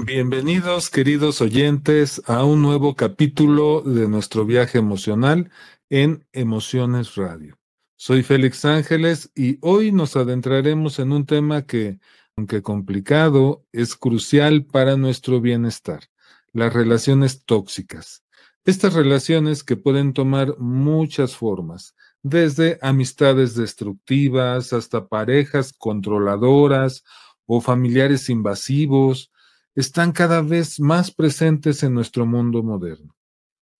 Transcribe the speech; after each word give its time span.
Bienvenidos, 0.00 0.90
queridos 0.90 1.40
oyentes, 1.40 2.22
a 2.26 2.44
un 2.44 2.62
nuevo 2.62 2.94
capítulo 2.94 3.82
de 3.82 4.06
nuestro 4.06 4.46
viaje 4.46 4.78
emocional 4.78 5.50
en 5.90 6.24
Emociones 6.30 7.16
Radio. 7.16 7.58
Soy 7.96 8.22
Félix 8.22 8.64
Ángeles 8.64 9.32
y 9.34 9.58
hoy 9.60 9.90
nos 9.90 10.14
adentraremos 10.14 11.00
en 11.00 11.10
un 11.10 11.26
tema 11.26 11.62
que, 11.62 11.98
aunque 12.36 12.62
complicado, 12.62 13.66
es 13.72 13.96
crucial 13.96 14.64
para 14.66 14.96
nuestro 14.96 15.40
bienestar, 15.40 16.04
las 16.52 16.72
relaciones 16.72 17.44
tóxicas. 17.44 18.22
Estas 18.64 18.94
relaciones 18.94 19.64
que 19.64 19.74
pueden 19.74 20.12
tomar 20.12 20.56
muchas 20.58 21.34
formas, 21.34 21.96
desde 22.22 22.78
amistades 22.82 23.56
destructivas 23.56 24.72
hasta 24.72 25.08
parejas 25.08 25.72
controladoras 25.72 27.02
o 27.46 27.60
familiares 27.60 28.30
invasivos, 28.30 29.32
están 29.78 30.10
cada 30.10 30.42
vez 30.42 30.80
más 30.80 31.12
presentes 31.12 31.84
en 31.84 31.94
nuestro 31.94 32.26
mundo 32.26 32.64
moderno. 32.64 33.14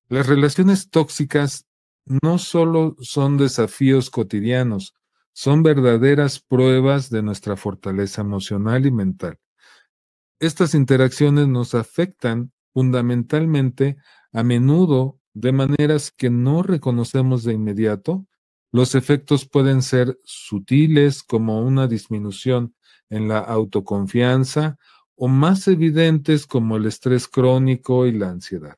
Las 0.09 0.29
relaciones 0.29 0.91
tóxicas 0.91 1.67
no 2.23 2.39
solo 2.39 2.95
son 3.01 3.37
desafíos 3.37 4.09
cotidianos, 4.09 4.95
son 5.33 5.65
verdaderas 5.65 6.39
pruebas 6.39 7.11
de 7.11 7.23
nuestra 7.23 7.57
fortaleza 7.57 8.21
emocional 8.21 8.87
y 8.87 8.93
mental. 8.93 9.41
Estas 10.39 10.77
interacciones 10.77 11.49
nos 11.49 11.75
afectan 11.75 12.53
fundamentalmente 12.73 13.97
a 14.33 14.45
menudo 14.45 15.19
de 15.35 15.51
maneras 15.51 16.13
que 16.17 16.31
no 16.31 16.63
reconocemos 16.63 17.43
de 17.43 17.55
inmediato. 17.55 18.25
Los 18.71 18.95
efectos 18.95 19.49
pueden 19.49 19.83
ser 19.83 20.17
sutiles 20.23 21.25
como 21.25 21.61
una 21.61 21.89
disminución 21.89 22.77
en 23.11 23.27
la 23.27 23.41
autoconfianza 23.41 24.79
o 25.19 25.29
más 25.29 25.67
evidentes 25.67 26.47
como 26.47 26.77
el 26.77 26.87
estrés 26.87 27.27
crónico 27.27 28.07
y 28.07 28.13
la 28.13 28.31
ansiedad. 28.31 28.77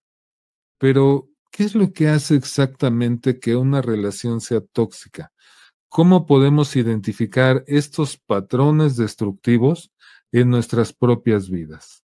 Pero, 0.79 1.29
¿qué 1.51 1.65
es 1.65 1.75
lo 1.75 1.93
que 1.93 2.09
hace 2.09 2.35
exactamente 2.35 3.39
que 3.39 3.57
una 3.57 3.83
relación 3.83 4.41
sea 4.41 4.63
tóxica? 4.63 5.33
¿Cómo 5.91 6.25
podemos 6.25 6.77
identificar 6.77 7.63
estos 7.67 8.17
patrones 8.17 8.97
destructivos 8.97 9.93
en 10.33 10.49
nuestras 10.49 10.95
propias 10.95 11.51
vidas? 11.51 12.05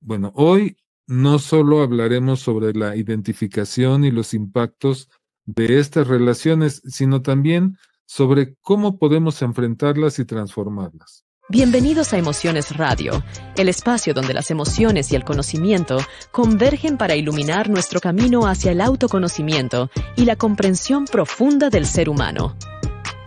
Bueno, 0.00 0.32
hoy 0.34 0.76
no 1.06 1.38
solo 1.38 1.82
hablaremos 1.82 2.40
sobre 2.40 2.74
la 2.74 2.96
identificación 2.96 4.04
y 4.04 4.10
los 4.10 4.34
impactos 4.34 5.08
de 5.46 5.78
estas 5.78 6.06
relaciones, 6.06 6.82
sino 6.86 7.22
también 7.22 7.78
sobre 8.04 8.56
cómo 8.60 8.98
podemos 8.98 9.40
enfrentarlas 9.40 10.18
y 10.18 10.26
transformarlas. 10.26 11.23
Bienvenidos 11.50 12.14
a 12.14 12.16
Emociones 12.16 12.74
Radio, 12.74 13.22
el 13.58 13.68
espacio 13.68 14.14
donde 14.14 14.32
las 14.32 14.50
emociones 14.50 15.12
y 15.12 15.14
el 15.14 15.24
conocimiento 15.24 15.98
convergen 16.32 16.96
para 16.96 17.16
iluminar 17.16 17.68
nuestro 17.68 18.00
camino 18.00 18.46
hacia 18.46 18.72
el 18.72 18.80
autoconocimiento 18.80 19.90
y 20.16 20.24
la 20.24 20.36
comprensión 20.36 21.04
profunda 21.04 21.68
del 21.68 21.84
ser 21.84 22.08
humano. 22.08 22.56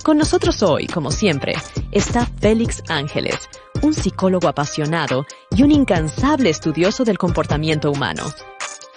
Con 0.03 0.17
nosotros 0.17 0.63
hoy, 0.63 0.87
como 0.87 1.11
siempre, 1.11 1.53
está 1.91 2.25
Félix 2.25 2.81
Ángeles, 2.89 3.37
un 3.83 3.93
psicólogo 3.93 4.47
apasionado 4.47 5.27
y 5.51 5.61
un 5.61 5.71
incansable 5.71 6.49
estudioso 6.49 7.03
del 7.03 7.19
comportamiento 7.19 7.91
humano. 7.91 8.23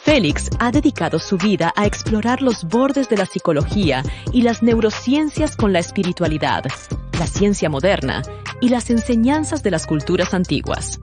Félix 0.02 0.48
ha 0.60 0.72
dedicado 0.72 1.18
su 1.18 1.36
vida 1.36 1.74
a 1.76 1.84
explorar 1.84 2.41
los 2.41 2.64
bordes 2.64 3.10
de 3.10 3.18
la 3.18 3.26
psicología 3.26 4.02
y 4.32 4.41
las 4.41 4.62
neurociencias 4.62 5.56
con 5.56 5.74
la 5.74 5.78
espiritualidad, 5.78 6.64
la 7.18 7.26
ciencia 7.26 7.68
moderna 7.68 8.22
y 8.61 8.69
las 8.69 8.91
enseñanzas 8.91 9.62
de 9.62 9.70
las 9.70 9.86
culturas 9.86 10.34
antiguas. 10.34 11.00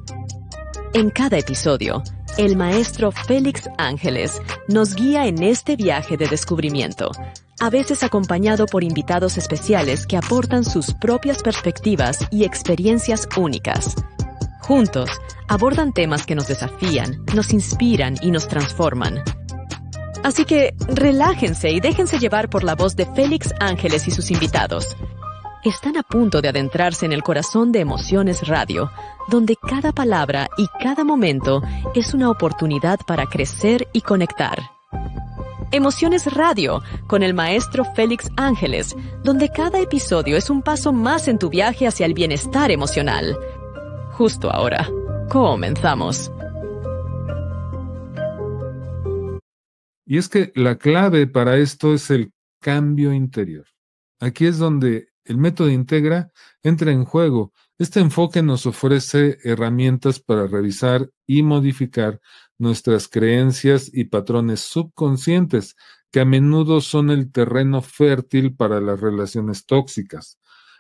En 0.94 1.10
cada 1.10 1.38
episodio, 1.38 2.04
el 2.38 2.56
maestro 2.56 3.12
Félix 3.12 3.70
Ángeles 3.78 4.42
nos 4.68 4.96
guía 4.96 5.26
en 5.28 5.42
este 5.42 5.76
viaje 5.76 6.18
de 6.18 6.28
descubrimiento, 6.28 7.12
a 7.60 7.70
veces 7.70 8.04
acompañado 8.04 8.68
por 8.68 8.84
invitados 8.84 9.38
especiales 9.38 10.06
que 10.06 10.18
aportan 10.18 10.64
sus 10.64 10.94
propias 10.94 11.42
perspectivas 11.42 12.20
y 12.32 12.46
experiencias 12.46 13.28
únicas. 13.36 13.96
Juntos, 14.62 15.10
abordan 15.48 15.94
temas 15.94 16.26
que 16.26 16.36
nos 16.36 16.48
desafían, 16.48 17.24
nos 17.34 17.54
inspiran 17.54 18.16
y 18.22 18.32
nos 18.32 18.48
transforman. 18.48 19.24
Así 20.24 20.46
que 20.46 20.74
relájense 20.88 21.72
y 21.72 21.80
déjense 21.80 22.20
llevar 22.20 22.50
por 22.50 22.64
la 22.64 22.76
voz 22.76 22.96
de 22.96 23.06
Félix 23.06 23.54
Ángeles 23.60 24.08
y 24.08 24.12
sus 24.12 24.30
invitados 24.30 24.96
están 25.64 25.98
a 25.98 26.04
punto 26.04 26.42
de 26.42 26.50
adentrarse 26.50 27.06
en 27.06 27.14
el 27.14 27.24
corazón 27.24 27.72
de 27.72 27.80
Emociones 27.80 28.48
Radio, 28.48 28.92
donde 29.28 29.56
cada 29.56 29.92
palabra 29.92 30.50
y 30.58 30.68
cada 30.82 31.04
momento 31.04 31.62
es 31.96 32.14
una 32.14 32.30
oportunidad 32.30 33.00
para 33.06 33.26
crecer 33.26 33.88
y 33.94 34.02
conectar. 34.02 34.60
Emociones 35.72 36.34
Radio, 36.34 36.82
con 37.08 37.24
el 37.24 37.34
maestro 37.34 37.84
Félix 37.84 38.30
Ángeles, 38.38 38.96
donde 39.24 39.50
cada 39.50 39.82
episodio 39.82 40.38
es 40.38 40.50
un 40.50 40.62
paso 40.62 40.94
más 40.94 41.28
en 41.28 41.40
tu 41.40 41.50
viaje 41.50 41.88
hacia 41.88 42.06
el 42.06 42.14
bienestar 42.14 42.72
emocional. 42.72 43.38
Justo 44.14 44.50
ahora, 44.50 44.90
comenzamos. 45.30 46.32
Y 50.06 50.18
es 50.18 50.30
que 50.30 50.54
la 50.56 50.78
clave 50.78 51.28
para 51.28 51.58
esto 51.58 51.94
es 51.94 52.10
el 52.12 52.32
cambio 52.62 53.12
interior. 53.12 53.66
Aquí 54.22 54.46
es 54.46 54.58
donde 54.58 55.07
el 55.28 55.38
método 55.38 55.70
Integra 55.70 56.32
entra 56.64 56.92
en 56.92 57.06
juego. 57.06 57.54
Este 57.78 58.00
enfoque 58.00 58.42
nos 58.42 58.66
ofrece 58.66 59.38
herramientas 59.44 60.20
para 60.20 60.48
revisar 60.48 61.12
y 61.26 61.44
modificar 61.44 62.20
nuestras 62.58 63.08
creencias 63.08 63.90
y 63.94 64.06
patrones 64.06 64.62
subconscientes, 64.62 65.76
que 66.12 66.22
a 66.22 66.26
menudo 66.26 66.82
son 66.82 67.12
el 67.12 67.32
terreno 67.32 67.82
fértil 67.82 68.56
para 68.56 68.82
las 68.82 69.00
relaciones 69.00 69.66
tóxicas. 69.66 70.40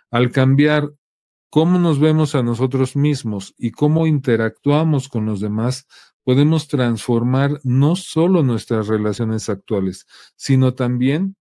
Al 0.10 0.32
cambiar 0.32 0.94
cómo 1.50 1.78
nos 1.80 2.00
vemos 2.00 2.34
a 2.36 2.44
nosotros 2.44 2.96
mismos 2.96 3.54
y 3.58 3.72
cómo 3.72 4.08
interactuamos 4.08 5.10
con 5.10 5.26
los 5.26 5.40
demás, 5.40 5.88
podemos 6.24 6.68
transformar 6.68 7.60
no 7.64 7.96
solo 7.96 8.44
nuestras 8.44 8.88
relaciones 8.88 9.50
actuales, 9.50 10.06
sino 10.36 10.74
también 10.74 11.36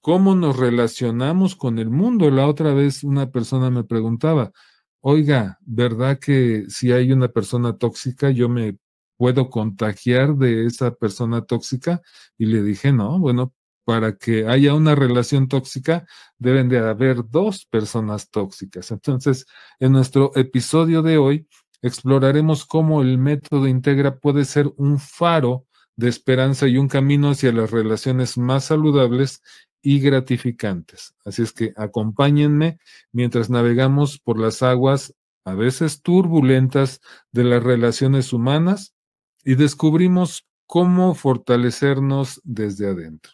cómo 0.00 0.34
nos 0.34 0.56
relacionamos 0.56 1.56
con 1.56 1.78
el 1.78 1.90
mundo. 1.90 2.30
La 2.30 2.46
otra 2.46 2.74
vez 2.74 3.04
una 3.04 3.30
persona 3.30 3.70
me 3.70 3.84
preguntaba, 3.84 4.52
oiga, 5.00 5.58
¿verdad 5.62 6.18
que 6.18 6.66
si 6.68 6.92
hay 6.92 7.12
una 7.12 7.28
persona 7.28 7.76
tóxica, 7.76 8.30
yo 8.30 8.48
me 8.48 8.78
puedo 9.16 9.50
contagiar 9.50 10.36
de 10.36 10.66
esa 10.66 10.92
persona 10.94 11.42
tóxica? 11.42 12.02
Y 12.36 12.46
le 12.46 12.62
dije, 12.62 12.92
no, 12.92 13.18
bueno, 13.18 13.54
para 13.84 14.16
que 14.16 14.46
haya 14.46 14.74
una 14.74 14.94
relación 14.94 15.48
tóxica, 15.48 16.06
deben 16.38 16.68
de 16.68 16.78
haber 16.78 17.26
dos 17.28 17.64
personas 17.64 18.30
tóxicas. 18.30 18.90
Entonces, 18.90 19.46
en 19.80 19.92
nuestro 19.92 20.30
episodio 20.36 21.00
de 21.00 21.16
hoy, 21.16 21.48
exploraremos 21.80 22.66
cómo 22.66 23.02
el 23.02 23.18
método 23.18 23.66
Integra 23.66 24.18
puede 24.18 24.44
ser 24.44 24.70
un 24.76 24.98
faro 24.98 25.66
de 25.96 26.08
esperanza 26.08 26.68
y 26.68 26.76
un 26.76 26.88
camino 26.88 27.30
hacia 27.30 27.52
las 27.52 27.70
relaciones 27.70 28.36
más 28.36 28.66
saludables 28.66 29.42
y 29.82 30.00
gratificantes. 30.00 31.14
Así 31.24 31.42
es 31.42 31.52
que 31.52 31.72
acompáñenme 31.76 32.78
mientras 33.12 33.50
navegamos 33.50 34.18
por 34.18 34.38
las 34.38 34.62
aguas 34.62 35.14
a 35.44 35.54
veces 35.54 36.02
turbulentas 36.02 37.00
de 37.32 37.44
las 37.44 37.62
relaciones 37.62 38.32
humanas 38.32 38.94
y 39.44 39.54
descubrimos 39.54 40.46
cómo 40.66 41.14
fortalecernos 41.14 42.40
desde 42.44 42.88
adentro. 42.88 43.32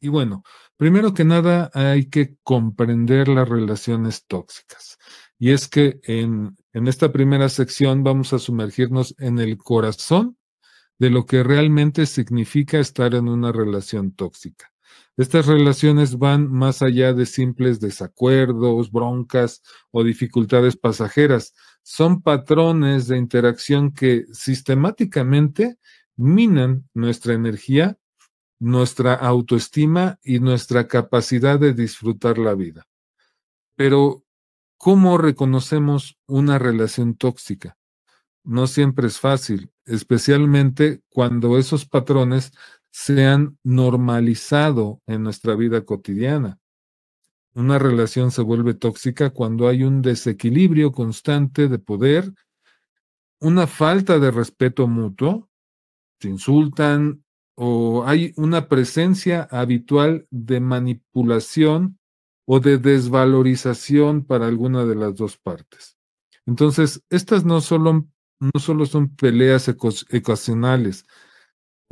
Y 0.00 0.08
bueno, 0.08 0.42
primero 0.76 1.14
que 1.14 1.24
nada 1.24 1.70
hay 1.72 2.10
que 2.10 2.36
comprender 2.42 3.28
las 3.28 3.48
relaciones 3.48 4.26
tóxicas. 4.26 4.98
Y 5.38 5.52
es 5.52 5.66
que 5.66 6.00
en, 6.02 6.58
en 6.74 6.88
esta 6.88 7.10
primera 7.10 7.48
sección 7.48 8.04
vamos 8.04 8.34
a 8.34 8.38
sumergirnos 8.38 9.14
en 9.18 9.38
el 9.38 9.56
corazón 9.56 10.36
de 10.98 11.08
lo 11.08 11.24
que 11.24 11.42
realmente 11.42 12.04
significa 12.04 12.78
estar 12.78 13.14
en 13.14 13.28
una 13.28 13.50
relación 13.50 14.12
tóxica. 14.12 14.73
Estas 15.16 15.46
relaciones 15.46 16.18
van 16.18 16.50
más 16.50 16.82
allá 16.82 17.12
de 17.12 17.24
simples 17.26 17.78
desacuerdos, 17.78 18.90
broncas 18.90 19.62
o 19.92 20.02
dificultades 20.02 20.76
pasajeras. 20.76 21.54
Son 21.84 22.20
patrones 22.20 23.06
de 23.06 23.18
interacción 23.18 23.92
que 23.92 24.24
sistemáticamente 24.32 25.78
minan 26.16 26.88
nuestra 26.94 27.34
energía, 27.34 27.96
nuestra 28.58 29.14
autoestima 29.14 30.18
y 30.22 30.40
nuestra 30.40 30.88
capacidad 30.88 31.60
de 31.60 31.74
disfrutar 31.74 32.38
la 32.38 32.54
vida. 32.54 32.86
Pero, 33.76 34.24
¿cómo 34.78 35.16
reconocemos 35.16 36.18
una 36.26 36.58
relación 36.58 37.14
tóxica? 37.14 37.76
No 38.42 38.66
siempre 38.66 39.06
es 39.06 39.20
fácil, 39.20 39.70
especialmente 39.84 41.02
cuando 41.08 41.56
esos 41.56 41.86
patrones 41.86 42.52
se 42.96 43.26
han 43.26 43.58
normalizado 43.64 45.02
en 45.08 45.24
nuestra 45.24 45.56
vida 45.56 45.84
cotidiana. 45.84 46.60
Una 47.52 47.76
relación 47.76 48.30
se 48.30 48.40
vuelve 48.40 48.72
tóxica 48.74 49.30
cuando 49.30 49.66
hay 49.66 49.82
un 49.82 50.00
desequilibrio 50.00 50.92
constante 50.92 51.66
de 51.66 51.80
poder, 51.80 52.32
una 53.40 53.66
falta 53.66 54.20
de 54.20 54.30
respeto 54.30 54.86
mutuo, 54.86 55.50
se 56.20 56.28
insultan 56.28 57.24
o 57.56 58.04
hay 58.06 58.32
una 58.36 58.68
presencia 58.68 59.48
habitual 59.50 60.28
de 60.30 60.60
manipulación 60.60 61.98
o 62.46 62.60
de 62.60 62.78
desvalorización 62.78 64.24
para 64.24 64.46
alguna 64.46 64.84
de 64.84 64.94
las 64.94 65.16
dos 65.16 65.36
partes. 65.36 65.96
Entonces, 66.46 67.02
estas 67.10 67.44
no 67.44 67.60
solo, 67.60 68.06
no 68.38 68.60
solo 68.60 68.86
son 68.86 69.16
peleas 69.16 69.68
ocasionales 69.68 71.06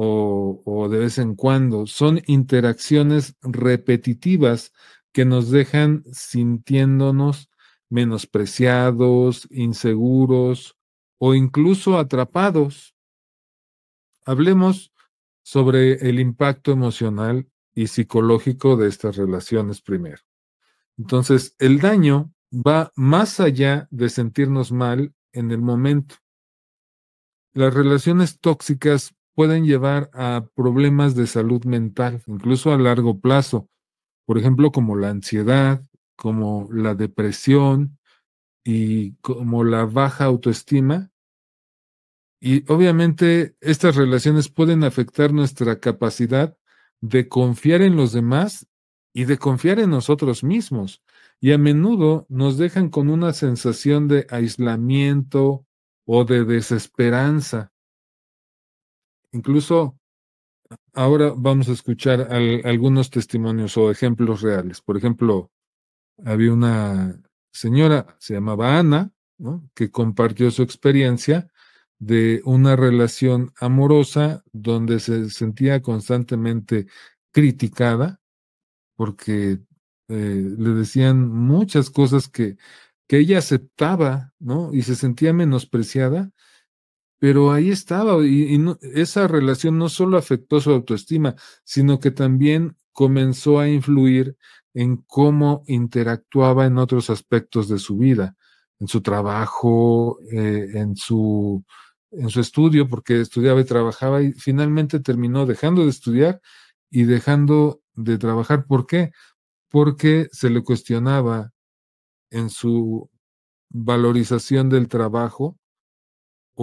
o, 0.04 0.88
de 0.90 0.98
vez 0.98 1.18
en 1.18 1.34
cuando, 1.36 1.86
son 1.86 2.20
interacciones 2.26 3.36
repetitivas 3.42 4.72
que 5.12 5.24
nos 5.24 5.50
dejan 5.50 6.02
sintiéndonos 6.12 7.50
menospreciados, 7.88 9.46
inseguros 9.50 10.76
o 11.18 11.34
incluso 11.34 11.98
atrapados. 11.98 12.96
Hablemos 14.24 14.92
sobre 15.42 16.08
el 16.08 16.18
impacto 16.18 16.72
emocional 16.72 17.48
y 17.74 17.86
psicológico 17.86 18.76
de 18.76 18.88
estas 18.88 19.16
relaciones 19.16 19.82
primero. 19.82 20.22
Entonces, 20.98 21.54
el 21.58 21.80
daño 21.80 22.32
va 22.52 22.92
más 22.96 23.40
allá 23.40 23.88
de 23.90 24.08
sentirnos 24.08 24.72
mal 24.72 25.14
en 25.32 25.50
el 25.50 25.60
momento. 25.60 26.16
Las 27.54 27.74
relaciones 27.74 28.40
tóxicas 28.40 29.14
pueden 29.34 29.64
llevar 29.64 30.10
a 30.12 30.46
problemas 30.54 31.14
de 31.14 31.26
salud 31.26 31.64
mental, 31.64 32.22
incluso 32.26 32.72
a 32.72 32.78
largo 32.78 33.20
plazo, 33.20 33.68
por 34.26 34.38
ejemplo, 34.38 34.72
como 34.72 34.96
la 34.96 35.10
ansiedad, 35.10 35.82
como 36.16 36.68
la 36.70 36.94
depresión 36.94 37.98
y 38.64 39.14
como 39.16 39.64
la 39.64 39.84
baja 39.84 40.24
autoestima. 40.24 41.10
Y 42.40 42.70
obviamente 42.70 43.56
estas 43.60 43.96
relaciones 43.96 44.48
pueden 44.48 44.84
afectar 44.84 45.32
nuestra 45.32 45.80
capacidad 45.80 46.56
de 47.00 47.28
confiar 47.28 47.82
en 47.82 47.96
los 47.96 48.12
demás 48.12 48.68
y 49.12 49.24
de 49.24 49.38
confiar 49.38 49.78
en 49.78 49.90
nosotros 49.90 50.44
mismos. 50.44 51.02
Y 51.40 51.52
a 51.52 51.58
menudo 51.58 52.26
nos 52.28 52.56
dejan 52.58 52.88
con 52.88 53.10
una 53.10 53.32
sensación 53.32 54.08
de 54.08 54.26
aislamiento 54.30 55.66
o 56.04 56.24
de 56.24 56.44
desesperanza. 56.44 57.71
Incluso 59.32 59.98
ahora 60.92 61.32
vamos 61.36 61.68
a 61.68 61.72
escuchar 61.72 62.28
algunos 62.64 63.10
testimonios 63.10 63.76
o 63.76 63.90
ejemplos 63.90 64.42
reales. 64.42 64.80
Por 64.80 64.96
ejemplo, 64.96 65.50
había 66.24 66.52
una 66.52 67.20
señora, 67.52 68.16
se 68.18 68.34
llamaba 68.34 68.78
Ana, 68.78 69.12
que 69.74 69.90
compartió 69.90 70.50
su 70.50 70.62
experiencia 70.62 71.48
de 71.98 72.42
una 72.44 72.76
relación 72.76 73.52
amorosa 73.58 74.42
donde 74.52 75.00
se 75.00 75.30
sentía 75.30 75.82
constantemente 75.82 76.86
criticada 77.32 78.20
porque 78.96 79.58
eh, 80.08 80.54
le 80.58 80.70
decían 80.70 81.28
muchas 81.28 81.90
cosas 81.90 82.28
que, 82.28 82.56
que 83.08 83.18
ella 83.18 83.38
aceptaba, 83.38 84.32
¿no? 84.38 84.72
Y 84.74 84.82
se 84.82 84.94
sentía 84.94 85.32
menospreciada, 85.32 86.30
pero 87.22 87.52
ahí 87.52 87.70
estaba, 87.70 88.20
y, 88.26 88.60
esa 88.94 89.28
relación 89.28 89.78
no 89.78 89.88
solo 89.88 90.18
afectó 90.18 90.60
su 90.60 90.72
autoestima, 90.72 91.36
sino 91.62 92.00
que 92.00 92.10
también 92.10 92.76
comenzó 92.90 93.60
a 93.60 93.68
influir 93.68 94.36
en 94.74 94.96
cómo 94.96 95.62
interactuaba 95.68 96.66
en 96.66 96.78
otros 96.78 97.10
aspectos 97.10 97.68
de 97.68 97.78
su 97.78 97.96
vida, 97.96 98.34
en 98.80 98.88
su 98.88 99.02
trabajo, 99.02 100.18
eh, 100.32 100.70
en, 100.74 100.96
su, 100.96 101.64
en 102.10 102.28
su 102.28 102.40
estudio, 102.40 102.88
porque 102.88 103.20
estudiaba 103.20 103.60
y 103.60 103.66
trabajaba 103.66 104.20
y 104.20 104.32
finalmente 104.32 104.98
terminó 104.98 105.46
dejando 105.46 105.84
de 105.84 105.90
estudiar 105.90 106.40
y 106.90 107.04
dejando 107.04 107.82
de 107.94 108.18
trabajar. 108.18 108.66
¿Por 108.66 108.84
qué? 108.84 109.12
Porque 109.70 110.26
se 110.32 110.50
le 110.50 110.64
cuestionaba 110.64 111.52
en 112.30 112.50
su 112.50 113.08
valorización 113.70 114.68
del 114.68 114.88
trabajo 114.88 115.56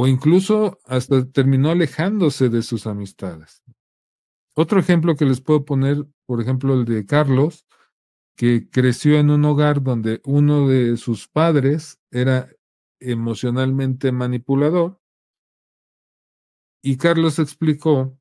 o 0.01 0.07
incluso 0.07 0.79
hasta 0.85 1.29
terminó 1.29 1.71
alejándose 1.71 2.47
de 2.47 2.61
sus 2.61 2.87
amistades. 2.87 3.61
Otro 4.55 4.79
ejemplo 4.79 5.17
que 5.17 5.25
les 5.25 5.41
puedo 5.41 5.65
poner, 5.65 6.05
por 6.25 6.41
ejemplo, 6.41 6.73
el 6.73 6.85
de 6.85 7.05
Carlos, 7.05 7.65
que 8.37 8.69
creció 8.69 9.19
en 9.19 9.29
un 9.29 9.43
hogar 9.43 9.83
donde 9.83 10.21
uno 10.23 10.69
de 10.69 10.95
sus 10.95 11.27
padres 11.27 11.99
era 12.11 12.47
emocionalmente 13.01 14.13
manipulador. 14.13 15.01
Y 16.81 16.95
Carlos 16.95 17.37
explicó 17.37 18.17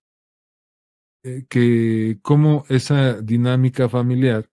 eh, 1.22 1.46
que 1.48 2.19
cómo 2.22 2.64
esa 2.69 3.22
dinámica 3.22 3.88
familiar, 3.88 4.50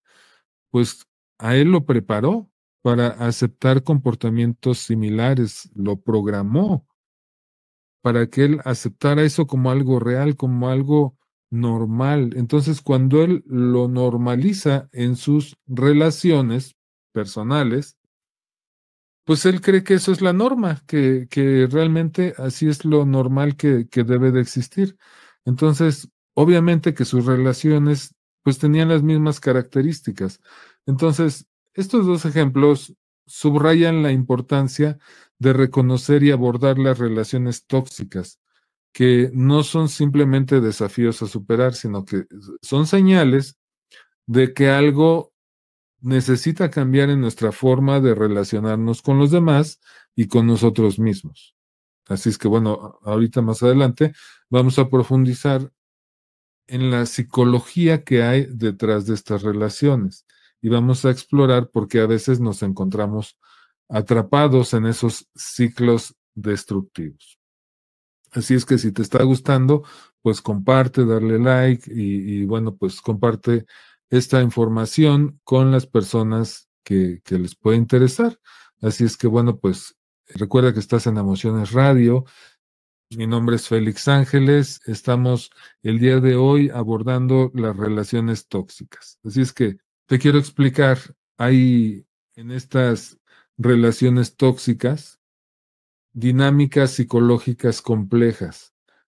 pues 0.70 1.08
a 1.40 1.56
él 1.56 1.72
lo 1.72 1.88
preparó 1.88 2.52
para 2.84 3.08
aceptar 3.08 3.82
comportamientos 3.82 4.78
similares, 4.78 5.72
lo 5.74 6.00
programó 6.00 6.86
para 8.06 8.28
que 8.28 8.46
él 8.46 8.62
aceptara 8.66 9.24
eso 9.24 9.48
como 9.48 9.72
algo 9.72 10.00
real, 10.00 10.36
como 10.36 10.70
algo 10.70 11.18
normal. 11.50 12.34
Entonces, 12.36 12.80
cuando 12.80 13.24
él 13.24 13.44
lo 13.48 13.88
normaliza 13.88 14.90
en 14.92 15.16
sus 15.16 15.58
relaciones 15.66 16.76
personales, 17.14 17.98
pues 19.24 19.48
él 19.48 19.60
cree 19.60 19.84
que 19.84 19.96
eso 19.96 20.12
es 20.12 20.22
la 20.22 20.34
norma, 20.34 20.84
que, 20.86 21.26
que 21.32 21.66
realmente 21.66 22.36
así 22.38 22.68
es 22.68 22.86
lo 22.86 23.08
normal 23.08 23.56
que, 23.56 23.88
que 23.90 24.04
debe 24.04 24.32
de 24.32 24.42
existir. 24.42 24.98
Entonces, 25.44 26.08
obviamente 26.36 26.94
que 26.94 27.06
sus 27.06 27.26
relaciones 27.26 28.14
pues 28.44 28.60
tenían 28.60 28.90
las 28.90 29.02
mismas 29.02 29.40
características. 29.40 30.42
Entonces, 30.86 31.48
estos 31.74 32.06
dos 32.06 32.26
ejemplos 32.26 32.94
subrayan 33.26 34.04
la 34.04 34.12
importancia 34.12 35.00
de 35.40 35.54
reconocer 35.54 36.24
y 36.24 36.32
abordar 36.32 36.80
las 36.80 36.98
relaciones 36.98 37.66
tóxicas, 37.66 38.40
que 38.94 39.30
no 39.34 39.64
son 39.64 39.90
simplemente 39.90 40.62
desafíos 40.62 41.22
a 41.22 41.28
superar, 41.28 41.74
sino 41.74 42.06
que 42.06 42.26
son 42.62 42.88
señales 42.88 43.58
de 44.26 44.54
que 44.54 44.70
algo 44.70 45.34
necesita 46.02 46.70
cambiar 46.70 47.10
en 47.10 47.20
nuestra 47.20 47.52
forma 47.52 48.00
de 48.00 48.16
relacionarnos 48.16 49.02
con 49.02 49.20
los 49.20 49.32
demás 49.32 49.80
y 50.16 50.28
con 50.28 50.48
nosotros 50.48 51.00
mismos. 51.00 51.56
Así 52.08 52.30
es 52.30 52.38
que 52.38 52.48
bueno, 52.48 53.00
ahorita 53.04 53.42
más 53.42 53.64
adelante 53.64 54.14
vamos 54.50 54.78
a 54.78 54.90
profundizar 54.90 55.72
en 56.68 56.92
la 56.92 57.06
psicología 57.06 58.04
que 58.04 58.24
hay 58.24 58.48
detrás 58.50 59.06
de 59.06 59.16
estas 59.16 59.44
relaciones 59.44 60.26
y 60.62 60.70
vamos 60.70 61.06
a 61.06 61.12
explorar 61.12 61.70
por 61.70 61.88
qué 61.88 62.00
a 62.00 62.08
veces 62.08 62.40
nos 62.40 62.64
encontramos 62.64 63.38
atrapados 63.90 64.74
en 64.74 64.86
esos 64.86 65.28
ciclos 65.36 66.16
destructivos. 66.34 67.40
Así 68.32 68.54
es 68.54 68.66
que 68.66 68.78
si 68.78 68.92
te 68.92 69.02
está 69.02 69.24
gustando, 69.24 69.84
pues 70.22 70.42
comparte, 70.42 71.06
darle 71.06 71.40
like 71.40 71.90
y, 71.94 72.46
bueno, 72.46 72.76
pues 72.76 73.00
comparte 73.00 73.66
esta 74.10 74.42
información 74.42 75.40
con 75.44 75.72
las 75.72 75.88
personas 75.88 76.68
que, 76.84 77.22
que 77.24 77.40
les 77.40 77.56
puede 77.56 77.78
interesar. 77.78 78.40
Así 78.82 79.06
es 79.06 79.18
que 79.18 79.28
bueno, 79.28 79.58
pues 79.58 79.96
recuerda 80.28 80.74
que 80.74 80.80
estás 80.80 81.08
en 81.08 81.18
Emociones 81.18 81.72
Radio. 81.72 82.26
Mi 83.12 83.26
nombre 83.26 83.56
es 83.56 83.68
Félix 83.68 84.08
Ángeles. 84.08 84.82
Estamos 84.86 85.52
el 85.82 86.00
día 86.00 86.20
de 86.20 86.36
hoy 86.36 86.70
abordando 86.70 87.52
las 87.54 87.78
relaciones 87.78 88.48
tóxicas. 88.48 89.20
Así 89.24 89.42
es 89.42 89.54
que 89.54 89.78
te 90.08 90.20
quiero 90.20 90.38
explicar, 90.38 90.98
hay 91.38 92.06
en 92.36 92.52
estas 92.52 93.18
relaciones 93.58 94.36
tóxicas, 94.36 95.20
dinámicas 96.14 96.92
psicológicas 96.92 97.82
complejas 97.82 98.74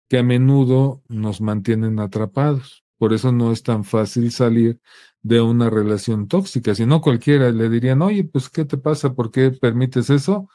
que 0.08 0.18
a 0.18 0.22
menudo 0.22 1.02
nos 1.08 1.40
mantienen 1.40 1.98
atrapados. 2.00 2.84
Por 2.98 3.12
eso 3.12 3.32
no 3.32 3.52
es 3.52 3.62
tan 3.62 3.84
fácil 3.84 4.30
salir 4.30 4.80
de 5.22 5.40
una 5.40 5.68
relación 5.68 6.28
tóxica. 6.28 6.74
Si 6.74 6.86
no, 6.86 7.00
cualquiera 7.00 7.50
le 7.50 7.68
dirían, 7.68 8.00
oye, 8.02 8.24
pues, 8.24 8.48
¿qué 8.48 8.64
te 8.64 8.78
pasa? 8.78 9.14
¿Por 9.14 9.30
qué 9.30 9.50
permites 9.50 10.08
eso? 10.08 10.48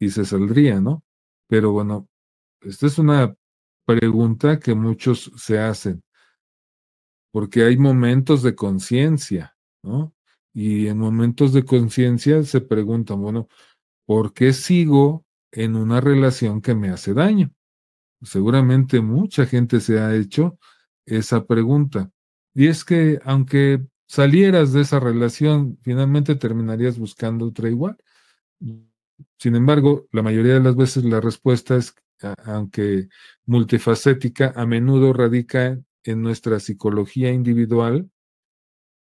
Y 0.00 0.10
se 0.10 0.24
saldría, 0.24 0.80
¿no? 0.80 1.04
Pero 1.46 1.72
bueno, 1.72 2.08
esta 2.62 2.86
es 2.86 2.98
una 2.98 3.36
pregunta 3.84 4.58
que 4.58 4.74
muchos 4.74 5.30
se 5.36 5.58
hacen, 5.58 6.02
porque 7.30 7.64
hay 7.64 7.76
momentos 7.76 8.42
de 8.42 8.54
conciencia, 8.54 9.56
¿no? 9.82 10.14
Y 10.54 10.86
en 10.86 10.98
momentos 10.98 11.52
de 11.52 11.64
conciencia 11.64 12.42
se 12.44 12.60
preguntan, 12.60 13.20
bueno, 13.20 13.48
¿por 14.06 14.32
qué 14.32 14.52
sigo 14.52 15.26
en 15.50 15.74
una 15.74 16.00
relación 16.00 16.62
que 16.62 16.74
me 16.74 16.90
hace 16.90 17.12
daño? 17.12 17.52
Seguramente 18.22 19.00
mucha 19.00 19.46
gente 19.46 19.80
se 19.80 19.98
ha 19.98 20.14
hecho 20.14 20.58
esa 21.04 21.44
pregunta. 21.44 22.10
Y 22.54 22.68
es 22.68 22.84
que 22.84 23.18
aunque 23.24 23.84
salieras 24.06 24.72
de 24.72 24.82
esa 24.82 25.00
relación, 25.00 25.76
finalmente 25.82 26.36
terminarías 26.36 26.98
buscando 26.98 27.46
otra 27.46 27.68
igual. 27.68 27.96
Sin 29.38 29.56
embargo, 29.56 30.06
la 30.12 30.22
mayoría 30.22 30.54
de 30.54 30.60
las 30.60 30.76
veces 30.76 31.04
la 31.04 31.20
respuesta 31.20 31.76
es, 31.76 31.94
aunque 32.44 33.08
multifacética, 33.44 34.52
a 34.54 34.66
menudo 34.66 35.12
radica 35.12 35.78
en 36.04 36.22
nuestra 36.22 36.60
psicología 36.60 37.32
individual, 37.32 38.08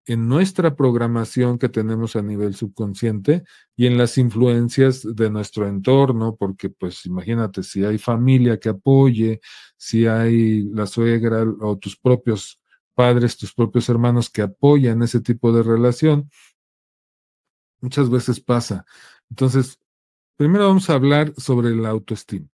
en 0.07 0.29
nuestra 0.29 0.77
programación 0.77 1.59
que 1.59 1.69
tenemos 1.69 2.17
a 2.17 2.23
nivel 2.23 2.55
subconsciente 2.55 3.45
y 3.77 3.87
en 3.87 3.97
las 3.99 4.19
influencias 4.19 5.03
de 5.03 5.31
nuestro 5.31 5.67
entorno, 5.67 6.37
porque 6.37 6.71
pues 6.71 7.07
imagínate 7.07 7.63
si 7.63 7.85
hay 7.85 7.99
familia 7.99 8.59
que 8.59 8.69
apoye, 8.71 9.41
si 9.77 10.07
hay 10.07 10.63
la 10.65 10.87
suegra 10.87 11.45
o 11.61 11.79
tus 11.79 11.97
propios 11.97 12.61
padres, 12.95 13.37
tus 13.37 13.55
propios 13.55 13.89
hermanos 13.89 14.31
que 14.31 14.43
apoyan 14.43 15.03
ese 15.03 15.21
tipo 15.21 15.53
de 15.53 15.63
relación, 15.63 16.31
muchas 17.81 18.11
veces 18.11 18.41
pasa. 18.41 18.85
Entonces, 19.31 19.79
primero 20.37 20.67
vamos 20.69 20.91
a 20.91 20.95
hablar 20.95 21.33
sobre 21.37 21.75
la 21.75 21.91
autoestima 21.91 22.49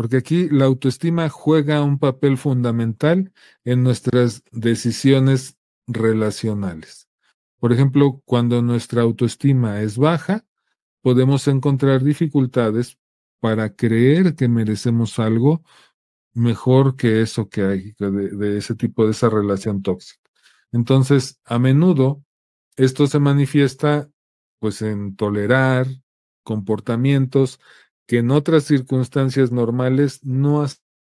porque 0.00 0.16
aquí 0.16 0.48
la 0.48 0.64
autoestima 0.64 1.28
juega 1.28 1.82
un 1.82 1.98
papel 1.98 2.38
fundamental 2.38 3.32
en 3.64 3.82
nuestras 3.82 4.42
decisiones 4.50 5.58
relacionales. 5.92 7.08
Por 7.58 7.72
ejemplo, 7.72 8.22
cuando 8.24 8.62
nuestra 8.62 9.02
autoestima 9.02 9.82
es 9.82 9.98
baja, 9.98 10.44
podemos 11.02 11.46
encontrar 11.48 12.02
dificultades 12.02 12.98
para 13.40 13.74
creer 13.74 14.34
que 14.34 14.48
merecemos 14.48 15.18
algo 15.18 15.62
mejor 16.32 16.96
que 16.96 17.22
eso 17.22 17.48
que 17.48 17.62
hay, 17.62 17.94
de, 17.98 18.58
ese 18.58 18.74
tipo 18.74 19.04
de 19.04 19.12
esa 19.12 19.28
relación 19.28 19.82
tóxica. 19.82 20.30
Entonces, 20.72 21.40
a 21.44 21.58
menudo, 21.58 22.22
esto 22.76 23.06
se 23.06 23.18
manifiesta 23.18 24.08
pues 24.58 24.82
en 24.82 25.16
tolerar 25.16 25.86
comportamientos 26.44 27.60
que 28.06 28.18
en 28.18 28.30
otras 28.30 28.64
circunstancias 28.64 29.52
normales 29.52 30.24
no 30.24 30.64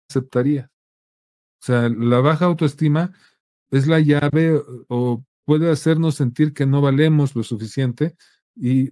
aceptaría. 0.09 0.71
O 1.61 1.65
sea, 1.65 1.89
la 1.89 2.19
baja 2.19 2.45
autoestima 2.45 3.13
es 3.71 3.87
la 3.87 3.99
llave 3.99 4.61
o 4.87 5.23
puede 5.45 5.71
hacernos 5.71 6.15
sentir 6.15 6.53
que 6.53 6.65
no 6.65 6.81
valemos 6.81 7.35
lo 7.35 7.43
suficiente 7.43 8.15
y 8.55 8.91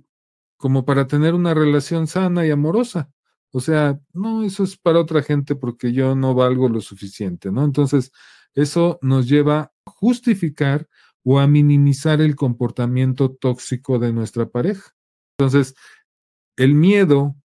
como 0.58 0.86
para 0.86 1.08
tener 1.08 1.34
una 1.34 1.54
relación 1.54 2.08
sana 2.08 2.46
y 2.46 2.52
amorosa. 2.52 3.12
O 3.52 3.60
sea, 3.60 4.00
no, 4.14 4.44
eso 4.44 4.64
es 4.64 4.78
para 4.78 5.00
otra 5.00 5.22
gente 5.22 5.56
porque 5.56 5.94
yo 5.94 6.16
no 6.16 6.34
valgo 6.34 6.70
lo 6.70 6.82
suficiente, 6.82 7.52
¿no? 7.52 7.64
Entonces, 7.64 8.12
eso 8.54 9.00
nos 9.02 9.28
lleva 9.28 9.60
a 9.60 9.72
justificar 9.86 10.88
o 11.24 11.40
a 11.40 11.48
minimizar 11.48 12.22
el 12.22 12.36
comportamiento 12.36 13.32
tóxico 13.32 14.00
de 14.00 14.14
nuestra 14.14 14.48
pareja. 14.48 14.92
Entonces, 15.38 15.76
el 16.58 16.74
miedo, 16.74 17.36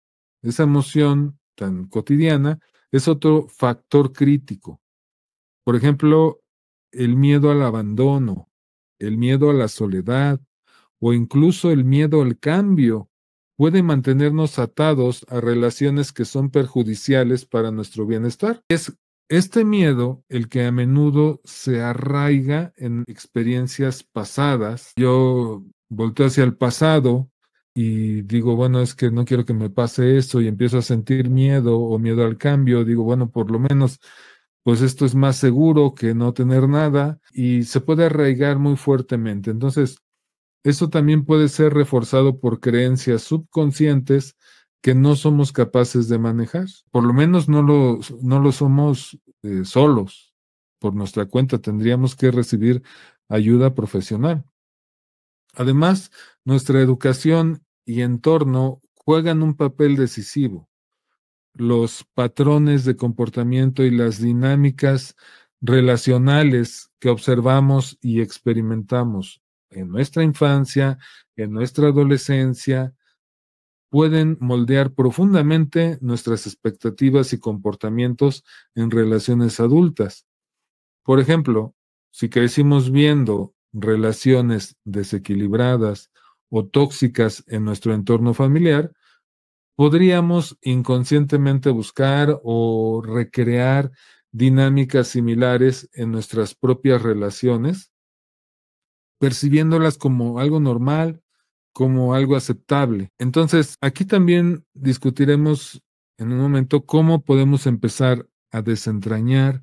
esa 0.43 0.65
emoción 0.65 1.39
tan 1.57 1.87
cotidiana, 1.87 2.61
es 2.93 3.09
otro 3.09 3.49
factor 3.49 4.13
crítico. 4.13 4.81
Por 5.65 5.77
ejemplo, 5.77 6.40
el 6.93 7.17
miedo 7.17 7.51
al 7.51 7.63
abandono, 7.63 8.49
el 8.99 9.17
miedo 9.17 9.51
a 9.51 9.55
la 9.55 9.69
soledad 9.69 10.41
o 10.99 11.13
incluso 11.13 11.71
el 11.71 11.85
miedo 11.85 12.23
al 12.23 12.39
cambio 12.39 13.09
puede 13.57 13.83
mantenernos 13.83 14.59
atados 14.59 15.27
a 15.29 15.41
relaciones 15.41 16.13
que 16.13 16.25
son 16.25 16.51
perjudiciales 16.51 17.45
para 17.45 17.71
nuestro 17.71 18.07
bienestar. 18.07 18.63
Es 18.69 18.93
este 19.29 19.65
miedo 19.65 20.25
el 20.29 20.49
que 20.49 20.65
a 20.65 20.73
menudo 20.73 21.41
se 21.45 21.83
arraiga 21.83 22.73
en 22.77 23.05
experiencias 23.07 24.03
pasadas. 24.03 24.93
Yo 24.97 25.65
volteo 25.89 26.27
hacia 26.27 26.45
el 26.45 26.57
pasado 26.57 27.31
y 27.75 28.23
digo, 28.23 28.57
bueno, 28.57 28.81
es 28.81 28.95
que 28.95 29.11
no 29.11 29.25
quiero 29.25 29.45
que 29.45 29.55
me 29.55 29.71
pase 29.71 30.17
eso 30.17 30.41
y 30.41 30.49
empiezo 30.49 30.79
a 30.79 30.83
sentir 30.83 31.31
miedo 31.31 31.79
o 31.79 31.99
miedo 31.99 32.25
al 32.25 32.39
cambio. 32.39 32.85
Digo, 32.85 33.05
bueno, 33.05 33.31
por 33.31 33.51
lo 33.51 33.59
menos 33.59 34.01
pues 34.63 34.83
esto 34.83 35.05
es 35.07 35.15
más 35.15 35.37
seguro 35.37 35.95
que 35.95 36.15
no 36.15 36.35
tener 36.35 36.69
nada 36.69 37.19
y 37.33 37.65
se 37.65 37.81
puede 37.81 38.07
arraigar 38.07 38.59
muy 38.59 38.77
fuertemente. 38.77 39.51
Entonces, 39.51 39.99
eso 40.63 40.91
también 40.91 41.25
puede 41.25 41.49
ser 41.49 41.73
reforzado 41.73 42.39
por 42.39 42.61
creencias 42.61 43.23
subconscientes 43.23 44.37
que 44.83 44.95
no 44.95 45.17
somos 45.17 45.53
capaces 45.53 46.09
de 46.09 46.19
manejar. 46.19 46.67
Por 46.91 47.05
lo 47.05 47.13
menos 47.13 47.49
no 47.49 47.63
lo, 47.63 48.01
no 48.23 48.41
lo 48.41 48.53
somos 48.53 49.19
eh, 49.43 49.65
solos. 49.65 50.35
Por 50.79 50.95
nuestra 50.95 51.27
cuenta 51.27 51.59
tendríamos 51.59 52.17
que 52.17 52.31
recibir 52.31 52.83
ayuda 53.29 53.75
profesional. 53.75 54.45
Además, 55.55 56.11
nuestra 56.45 56.81
educación 56.81 57.65
y 57.85 58.03
entorno 58.03 58.81
juegan 58.95 59.43
un 59.43 59.55
papel 59.55 59.97
decisivo 59.97 60.70
los 61.55 62.05
patrones 62.15 62.85
de 62.85 62.97
comportamiento 62.97 63.83
y 63.85 63.91
las 63.91 64.21
dinámicas 64.21 65.17
relacionales 65.61 66.91
que 67.01 67.11
observamos 67.11 67.99
y 68.01 68.21
experimentamos 68.21 69.43
en 69.71 69.89
nuestra 69.89 70.23
infancia, 70.25 70.99
en 71.37 71.53
nuestra 71.53 71.89
adolescencia, 71.89 72.95
pueden 73.91 74.37
moldear 74.41 74.95
profundamente 74.95 75.99
nuestras 76.01 76.47
expectativas 76.47 77.33
y 77.33 77.39
comportamientos 77.39 78.45
en 78.75 78.91
relaciones 78.91 79.59
adultas. 79.61 80.27
Por 81.03 81.19
ejemplo, 81.19 81.75
si 82.11 82.29
crecimos 82.29 82.91
viendo 82.91 83.55
relaciones 83.73 84.77
desequilibradas 84.85 86.11
o 86.49 86.67
tóxicas 86.67 87.45
en 87.49 87.65
nuestro 87.65 87.95
entorno 87.95 88.35
familiar, 88.35 88.93
podríamos 89.81 90.59
inconscientemente 90.61 91.71
buscar 91.71 92.39
o 92.43 93.01
recrear 93.03 93.91
dinámicas 94.31 95.09
similares 95.09 95.89
en 95.95 96.13
nuestras 96.13 96.55
propias 96.55 97.03
relaciones, 97.03 97.91
percibiéndolas 99.19 99.97
como 99.97 100.39
algo 100.39 100.61
normal, 100.61 101.23
como 101.73 102.13
algo 102.13 102.37
aceptable. 102.37 103.09
Entonces, 103.17 103.77
aquí 103.81 104.05
también 104.05 104.67
discutiremos 104.75 105.83
en 106.19 106.33
un 106.33 106.41
momento 106.41 106.85
cómo 106.85 107.25
podemos 107.25 107.67
empezar 107.67 108.29
a 108.51 108.61
desentrañar 108.61 109.63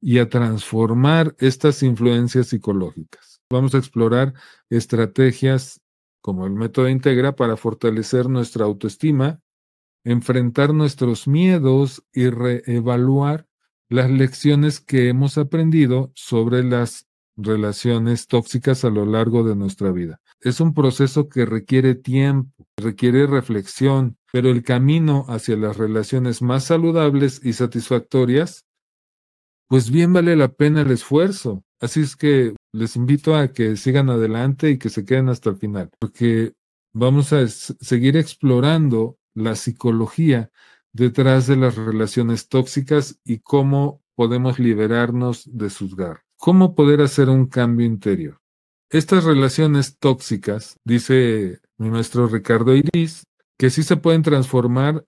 y 0.00 0.20
a 0.20 0.28
transformar 0.28 1.34
estas 1.40 1.82
influencias 1.82 2.46
psicológicas. 2.46 3.40
Vamos 3.50 3.74
a 3.74 3.78
explorar 3.78 4.32
estrategias 4.70 5.80
como 6.20 6.46
el 6.46 6.52
método 6.52 6.88
Integra 6.88 7.34
para 7.34 7.56
fortalecer 7.56 8.28
nuestra 8.28 8.64
autoestima 8.64 9.40
enfrentar 10.06 10.72
nuestros 10.72 11.26
miedos 11.26 12.04
y 12.12 12.30
reevaluar 12.30 13.48
las 13.88 14.08
lecciones 14.08 14.80
que 14.80 15.08
hemos 15.08 15.36
aprendido 15.36 16.12
sobre 16.14 16.62
las 16.62 17.08
relaciones 17.36 18.28
tóxicas 18.28 18.84
a 18.84 18.90
lo 18.90 19.04
largo 19.04 19.42
de 19.42 19.56
nuestra 19.56 19.90
vida. 19.90 20.20
Es 20.40 20.60
un 20.60 20.74
proceso 20.74 21.28
que 21.28 21.44
requiere 21.44 21.96
tiempo, 21.96 22.52
requiere 22.76 23.26
reflexión, 23.26 24.16
pero 24.32 24.50
el 24.50 24.62
camino 24.62 25.26
hacia 25.28 25.56
las 25.56 25.76
relaciones 25.76 26.40
más 26.40 26.64
saludables 26.64 27.44
y 27.44 27.52
satisfactorias, 27.52 28.64
pues 29.68 29.90
bien 29.90 30.12
vale 30.12 30.36
la 30.36 30.52
pena 30.52 30.82
el 30.82 30.92
esfuerzo. 30.92 31.64
Así 31.80 32.02
es 32.02 32.14
que 32.14 32.54
les 32.72 32.94
invito 32.94 33.34
a 33.34 33.48
que 33.48 33.76
sigan 33.76 34.08
adelante 34.08 34.70
y 34.70 34.78
que 34.78 34.88
se 34.88 35.04
queden 35.04 35.28
hasta 35.30 35.50
el 35.50 35.56
final, 35.56 35.90
porque 35.98 36.52
vamos 36.94 37.32
a 37.32 37.48
seguir 37.48 38.16
explorando 38.16 39.18
la 39.36 39.54
psicología 39.54 40.50
detrás 40.92 41.46
de 41.46 41.56
las 41.56 41.76
relaciones 41.76 42.48
tóxicas 42.48 43.20
y 43.24 43.38
cómo 43.38 44.02
podemos 44.14 44.58
liberarnos 44.58 45.48
de 45.52 45.70
sus 45.70 45.94
garras. 45.94 46.24
¿Cómo 46.38 46.74
poder 46.74 47.02
hacer 47.02 47.28
un 47.28 47.46
cambio 47.46 47.86
interior? 47.86 48.40
Estas 48.90 49.24
relaciones 49.24 49.98
tóxicas, 49.98 50.78
dice 50.84 51.60
mi 51.76 51.90
maestro 51.90 52.26
Ricardo 52.28 52.74
Iris, 52.74 53.24
que 53.58 53.70
sí 53.70 53.82
se 53.82 53.96
pueden 53.96 54.22
transformar, 54.22 55.04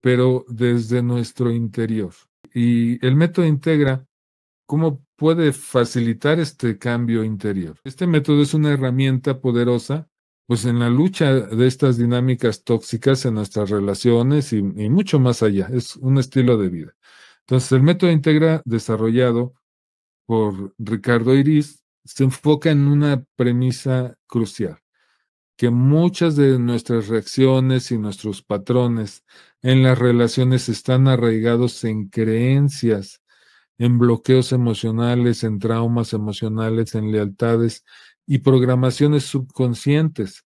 pero 0.00 0.44
desde 0.48 1.02
nuestro 1.02 1.50
interior. 1.50 2.12
Y 2.54 3.04
el 3.04 3.16
método 3.16 3.46
integra 3.46 4.06
cómo 4.66 5.04
puede 5.16 5.52
facilitar 5.52 6.38
este 6.38 6.78
cambio 6.78 7.24
interior. 7.24 7.78
Este 7.84 8.06
método 8.06 8.42
es 8.42 8.54
una 8.54 8.72
herramienta 8.72 9.40
poderosa 9.40 10.08
pues 10.46 10.64
en 10.64 10.78
la 10.80 10.90
lucha 10.90 11.32
de 11.32 11.66
estas 11.66 11.96
dinámicas 11.98 12.64
tóxicas 12.64 13.24
en 13.24 13.34
nuestras 13.34 13.70
relaciones 13.70 14.52
y, 14.52 14.62
mucho 14.62 15.20
más 15.20 15.42
allá. 15.42 15.68
Es 15.72 15.96
un 15.96 16.18
estilo 16.18 16.58
de 16.58 16.68
vida. 16.68 16.94
Entonces, 17.40 17.72
el 17.72 17.82
método 17.82 18.10
Integra 18.10 18.62
desarrollado 18.64 19.54
por 20.26 20.74
Ricardo 20.78 21.34
Iris 21.34 21.84
se 22.04 22.24
enfoca 22.24 22.70
en 22.70 22.86
una 22.86 23.24
premisa 23.36 24.16
crucial, 24.26 24.78
que 25.56 25.70
muchas 25.70 26.36
de 26.36 26.58
nuestras 26.58 27.08
reacciones 27.08 27.90
y 27.92 27.98
nuestros 27.98 28.42
patrones 28.42 29.24
en 29.62 29.82
las 29.82 29.98
relaciones 29.98 30.68
están 30.68 31.08
arraigados 31.08 31.84
en 31.84 32.08
creencias, 32.08 33.22
en 33.78 33.98
bloqueos 33.98 34.52
emocionales, 34.52 35.44
en 35.44 35.58
traumas 35.58 36.12
emocionales, 36.12 36.94
en 36.94 37.12
lealtades 37.12 37.84
y 38.26 38.38
programaciones 38.38 39.24
subconscientes 39.24 40.44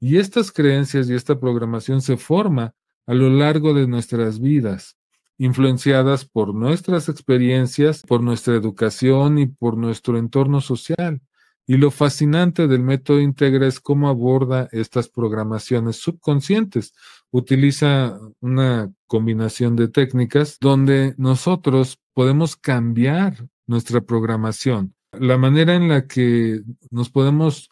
Y 0.00 0.18
estas 0.18 0.52
creencias 0.52 1.08
y 1.08 1.14
esta 1.14 1.40
programación 1.40 2.02
se 2.02 2.16
forma 2.16 2.74
a 3.06 3.14
lo 3.14 3.30
largo 3.30 3.72
de 3.72 3.86
nuestras 3.86 4.40
vidas, 4.40 4.96
influenciadas 5.38 6.24
por 6.24 6.54
nuestras 6.54 7.08
experiencias, 7.08 8.02
por 8.02 8.22
nuestra 8.22 8.54
educación 8.54 9.38
y 9.38 9.46
por 9.46 9.76
nuestro 9.76 10.18
entorno 10.18 10.60
social. 10.60 11.20
Y 11.66 11.78
lo 11.78 11.90
fascinante 11.90 12.68
del 12.68 12.82
método 12.82 13.20
Integra 13.20 13.66
es 13.66 13.80
cómo 13.80 14.08
aborda 14.08 14.68
estas 14.70 15.08
programaciones 15.08 15.96
subconscientes. 15.96 16.94
Utiliza 17.30 18.18
una 18.40 18.92
combinación 19.06 19.76
de 19.76 19.88
técnicas 19.88 20.58
donde 20.60 21.14
nosotros 21.18 21.98
podemos 22.14 22.56
cambiar 22.56 23.48
nuestra 23.66 24.00
programación. 24.00 24.95
La 25.20 25.38
manera 25.38 25.74
en 25.74 25.88
la 25.88 26.06
que 26.06 26.62
nos 26.90 27.10
podemos 27.10 27.70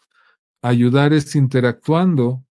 ayudar 0.61 1.13
es 1.13 1.35
interactuando, 1.35 2.43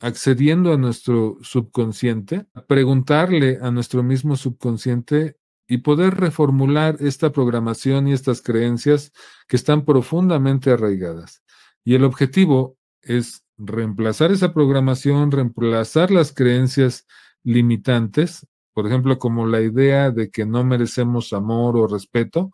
accediendo 0.00 0.72
a 0.72 0.76
nuestro 0.76 1.38
subconsciente, 1.42 2.46
preguntarle 2.66 3.58
a 3.60 3.70
nuestro 3.70 4.02
mismo 4.02 4.36
subconsciente 4.36 5.36
y 5.68 5.78
poder 5.78 6.16
reformular 6.16 6.96
esta 7.00 7.32
programación 7.32 8.08
y 8.08 8.12
estas 8.12 8.42
creencias 8.42 9.12
que 9.48 9.56
están 9.56 9.84
profundamente 9.84 10.70
arraigadas. 10.70 11.42
Y 11.84 11.94
el 11.94 12.04
objetivo 12.04 12.76
es 13.00 13.44
reemplazar 13.56 14.32
esa 14.32 14.52
programación, 14.52 15.30
reemplazar 15.30 16.10
las 16.10 16.32
creencias 16.32 17.06
limitantes, 17.44 18.46
por 18.72 18.86
ejemplo, 18.86 19.18
como 19.18 19.46
la 19.46 19.60
idea 19.60 20.10
de 20.10 20.30
que 20.30 20.46
no 20.46 20.64
merecemos 20.64 21.32
amor 21.32 21.76
o 21.76 21.86
respeto, 21.86 22.50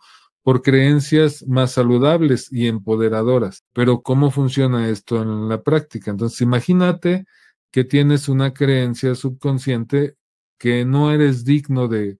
por 0.49 0.63
creencias 0.63 1.47
más 1.47 1.73
saludables 1.73 2.51
y 2.51 2.69
empoderadoras. 2.69 3.65
Pero 3.75 4.01
¿cómo 4.01 4.31
funciona 4.31 4.89
esto 4.89 5.21
en 5.21 5.47
la 5.47 5.63
práctica? 5.63 6.11
Entonces, 6.11 6.41
imagínate 6.41 7.27
que 7.71 7.85
tienes 7.85 8.31
una 8.31 8.55
creencia 8.55 9.15
subconsciente 9.15 10.17
que 10.59 10.87
no 10.87 11.13
eres 11.13 11.45
digno 11.45 11.87
de 11.87 12.19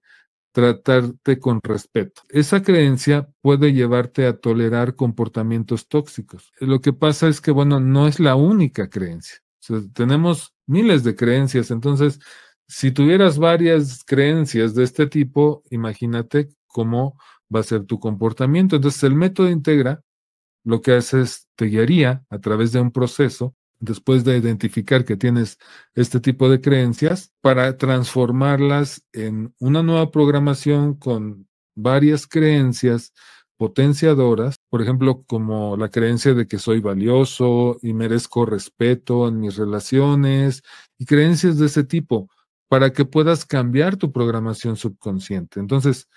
tratarte 0.51 1.39
con 1.39 1.59
respeto. 1.63 2.21
Esa 2.29 2.61
creencia 2.61 3.27
puede 3.41 3.73
llevarte 3.73 4.27
a 4.27 4.37
tolerar 4.37 4.93
comportamientos 4.93 5.87
tóxicos. 5.87 6.51
Lo 6.59 6.81
que 6.81 6.93
pasa 6.93 7.29
es 7.29 7.41
que, 7.41 7.49
bueno, 7.49 7.79
no 7.79 8.07
es 8.07 8.19
la 8.19 8.35
única 8.35 8.91
creencia. 8.91 9.37
tenemos 9.95 10.53
miles 10.67 11.03
de 11.03 11.15
creencias, 11.15 11.71
entonces, 11.71 12.19
si 12.67 12.91
tuvieras 12.91 13.39
varias 13.39 14.03
creencias 14.05 14.75
de 14.75 14.83
este 14.83 15.07
tipo, 15.07 15.63
imagínate 15.71 16.49
cómo 16.67 17.17
va 17.53 17.61
a 17.61 17.63
ser 17.63 17.85
tu 17.85 17.99
comportamiento. 17.99 18.75
Entonces, 18.75 19.03
el 19.03 19.15
método 19.15 19.49
integra 19.49 20.01
lo 20.63 20.81
que 20.81 20.93
hace 20.93 21.21
es 21.21 21.47
te 21.55 21.65
guiaría 21.65 22.23
a 22.29 22.39
través 22.39 22.71
de 22.71 22.81
un 22.81 22.91
proceso 22.91 23.55
después 23.79 24.23
de 24.23 24.37
identificar 24.37 25.05
que 25.05 25.15
tienes 25.15 25.57
este 25.95 26.19
tipo 26.19 26.49
de 26.49 26.61
creencias, 26.61 27.31
para 27.41 27.77
transformarlas 27.77 29.03
en 29.13 29.53
una 29.59 29.81
nueva 29.83 30.11
programación 30.11 30.95
con 30.95 31.47
varias 31.75 32.27
creencias 32.27 33.13
potenciadoras, 33.57 34.57
por 34.69 34.81
ejemplo, 34.81 35.23
como 35.27 35.75
la 35.77 35.89
creencia 35.89 36.33
de 36.33 36.47
que 36.47 36.59
soy 36.59 36.79
valioso 36.81 37.77
y 37.81 37.93
merezco 37.93 38.45
respeto 38.45 39.27
en 39.27 39.39
mis 39.39 39.57
relaciones 39.57 40.61
y 40.97 41.05
creencias 41.05 41.57
de 41.57 41.65
ese 41.65 41.83
tipo, 41.83 42.29
para 42.69 42.91
que 42.91 43.05
puedas 43.05 43.45
cambiar 43.45 43.97
tu 43.97 44.11
programación 44.11 44.77
subconsciente. 44.77 45.59
Entonces, 45.59 46.07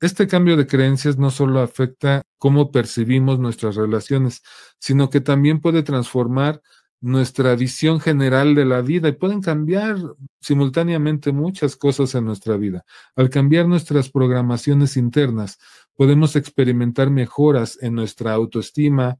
este 0.00 0.26
cambio 0.28 0.56
de 0.56 0.66
creencias 0.66 1.18
no 1.18 1.30
solo 1.30 1.60
afecta 1.60 2.22
cómo 2.38 2.70
percibimos 2.70 3.38
nuestras 3.38 3.76
relaciones, 3.76 4.42
sino 4.78 5.10
que 5.10 5.20
también 5.20 5.60
puede 5.60 5.82
transformar 5.82 6.62
nuestra 7.00 7.54
visión 7.54 8.00
general 8.00 8.54
de 8.54 8.64
la 8.64 8.80
vida 8.80 9.08
y 9.08 9.12
pueden 9.12 9.40
cambiar 9.40 9.96
simultáneamente 10.40 11.32
muchas 11.32 11.76
cosas 11.76 12.14
en 12.14 12.24
nuestra 12.24 12.56
vida. 12.56 12.84
Al 13.16 13.30
cambiar 13.30 13.66
nuestras 13.68 14.10
programaciones 14.10 14.96
internas, 14.96 15.58
podemos 15.94 16.36
experimentar 16.36 17.10
mejoras 17.10 17.78
en 17.82 17.94
nuestra 17.94 18.32
autoestima, 18.32 19.18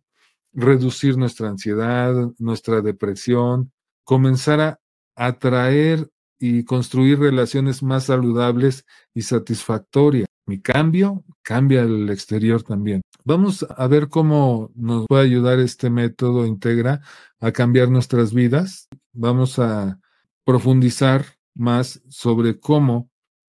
reducir 0.53 1.17
nuestra 1.17 1.49
ansiedad, 1.49 2.15
nuestra 2.39 2.81
depresión, 2.81 3.73
comenzar 4.05 4.61
a 4.61 4.81
atraer 5.15 6.09
y 6.39 6.65
construir 6.65 7.19
relaciones 7.19 7.83
más 7.83 8.05
saludables 8.05 8.85
y 9.15 9.23
satisfactorias. 9.23 10.27
Mi 10.47 10.61
cambio 10.61 11.25
cambia 11.43 11.83
el 11.83 12.09
exterior 12.09 12.63
también. 12.63 13.03
Vamos 13.25 13.67
a 13.69 13.87
ver 13.87 14.09
cómo 14.09 14.71
nos 14.75 15.07
puede 15.07 15.25
ayudar 15.25 15.59
este 15.59 15.91
método 15.91 16.47
Integra 16.47 17.03
a 17.41 17.53
cambiar 17.53 17.91
nuestras 17.91 18.33
vidas. 18.33 18.89
Vamos 19.13 19.59
a 19.59 20.01
profundizar 20.45 21.27
más 21.55 22.01
sobre 22.09 22.59
cómo 22.59 23.11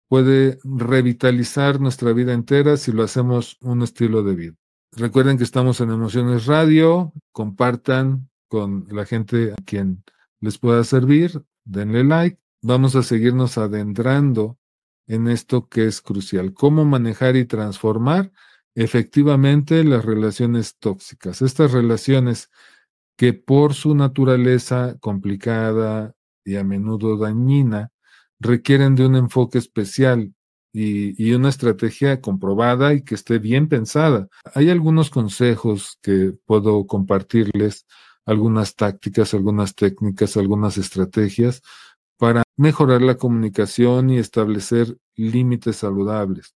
puede 0.07 0.59
revitalizar 0.63 1.81
nuestra 1.81 2.13
vida 2.13 2.31
entera 2.31 2.77
si 2.77 2.91
lo 2.91 3.03
hacemos 3.03 3.57
un 3.61 3.81
estilo 3.81 4.23
de 4.23 4.35
vida. 4.35 4.53
Recuerden 4.93 5.37
que 5.37 5.43
estamos 5.43 5.81
en 5.81 5.91
Emociones 5.91 6.45
Radio, 6.45 7.11
compartan 7.33 8.29
con 8.47 8.87
la 8.89 9.05
gente 9.05 9.51
a 9.51 9.55
quien 9.65 10.03
les 10.39 10.57
pueda 10.57 10.85
servir, 10.85 11.43
denle 11.65 12.05
like. 12.05 12.39
Vamos 12.67 12.95
a 12.95 13.03
seguirnos 13.03 13.59
adentrando 13.59 14.57
en 15.05 15.27
esto 15.27 15.69
que 15.69 15.85
es 15.85 16.01
crucial, 16.01 16.55
cómo 16.55 16.83
manejar 16.83 17.35
y 17.35 17.45
transformar 17.45 18.31
efectivamente 18.73 19.83
las 19.83 20.03
relaciones 20.03 20.75
tóxicas. 20.79 21.43
Estas 21.43 21.73
relaciones 21.73 22.49
que 23.17 23.33
por 23.33 23.75
su 23.75 23.93
naturaleza 23.93 24.97
complicada 24.99 26.15
y 26.43 26.55
a 26.55 26.63
menudo 26.63 27.17
dañina, 27.17 27.91
requieren 28.39 28.95
de 28.95 29.05
un 29.05 29.15
enfoque 29.15 29.59
especial 29.59 30.33
y, 30.73 31.33
una 31.33 31.49
estrategia 31.49 32.19
comprobada 32.19 32.95
y 32.95 33.03
que 33.03 33.13
esté 33.13 33.37
bien 33.37 33.69
pensada. 33.69 34.27
Hay 34.55 34.71
algunos 34.71 35.11
consejos 35.11 35.99
que 36.01 36.33
puedo 36.47 36.87
compartirles, 36.87 37.85
algunas 38.25 38.73
tácticas, 38.75 39.35
algunas 39.35 39.75
técnicas, 39.75 40.35
algunas 40.35 40.79
estrategias 40.79 41.61
para 42.17 42.43
mejorar 42.57 43.01
la 43.01 43.15
comunicación 43.15 44.09
y 44.09 44.17
establecer 44.17 44.97
límites 45.15 45.77
saludables. 45.77 46.55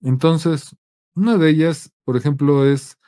Entonces, 0.00 0.76
una 1.14 1.36
de 1.36 1.50
ellas, 1.50 1.92
por 2.04 2.16
ejemplo, 2.16 2.64
es 2.64 2.98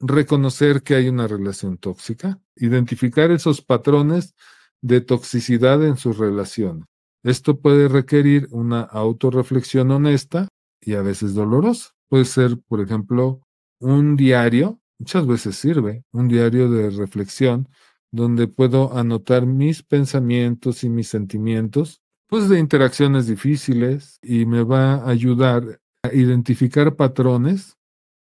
reconocer 0.00 0.82
que 0.82 0.94
hay 0.94 1.08
una 1.08 1.26
relación 1.26 1.78
tóxica, 1.78 2.40
identificar 2.56 3.30
esos 3.30 3.62
patrones 3.62 4.34
de 4.82 5.00
toxicidad 5.00 5.84
en 5.84 5.96
sus 5.96 6.18
relaciones. 6.18 6.84
Esto 7.22 7.60
puede 7.60 7.88
requerir 7.88 8.48
una 8.50 8.82
autorreflexión 8.82 9.90
honesta 9.90 10.48
y 10.80 10.94
a 10.94 11.02
veces 11.02 11.34
dolorosa. 11.34 11.90
Puede 12.08 12.24
ser, 12.24 12.58
por 12.68 12.80
ejemplo, 12.80 13.40
un 13.80 14.16
diario, 14.16 14.80
muchas 14.98 15.26
veces 15.26 15.56
sirve, 15.56 16.04
un 16.12 16.28
diario 16.28 16.70
de 16.70 16.90
reflexión 16.90 17.68
donde 18.12 18.48
puedo 18.48 18.96
anotar 18.96 19.46
mis 19.46 19.82
pensamientos 19.82 20.84
y 20.84 20.88
mis 20.88 21.08
sentimientos, 21.08 22.00
pues 22.28 22.48
de 22.48 22.58
interacciones 22.58 23.26
difíciles 23.26 24.18
y 24.22 24.46
me 24.46 24.62
va 24.62 24.94
a 24.94 25.10
ayudar 25.10 25.80
a 26.02 26.12
identificar 26.14 26.96
patrones, 26.96 27.76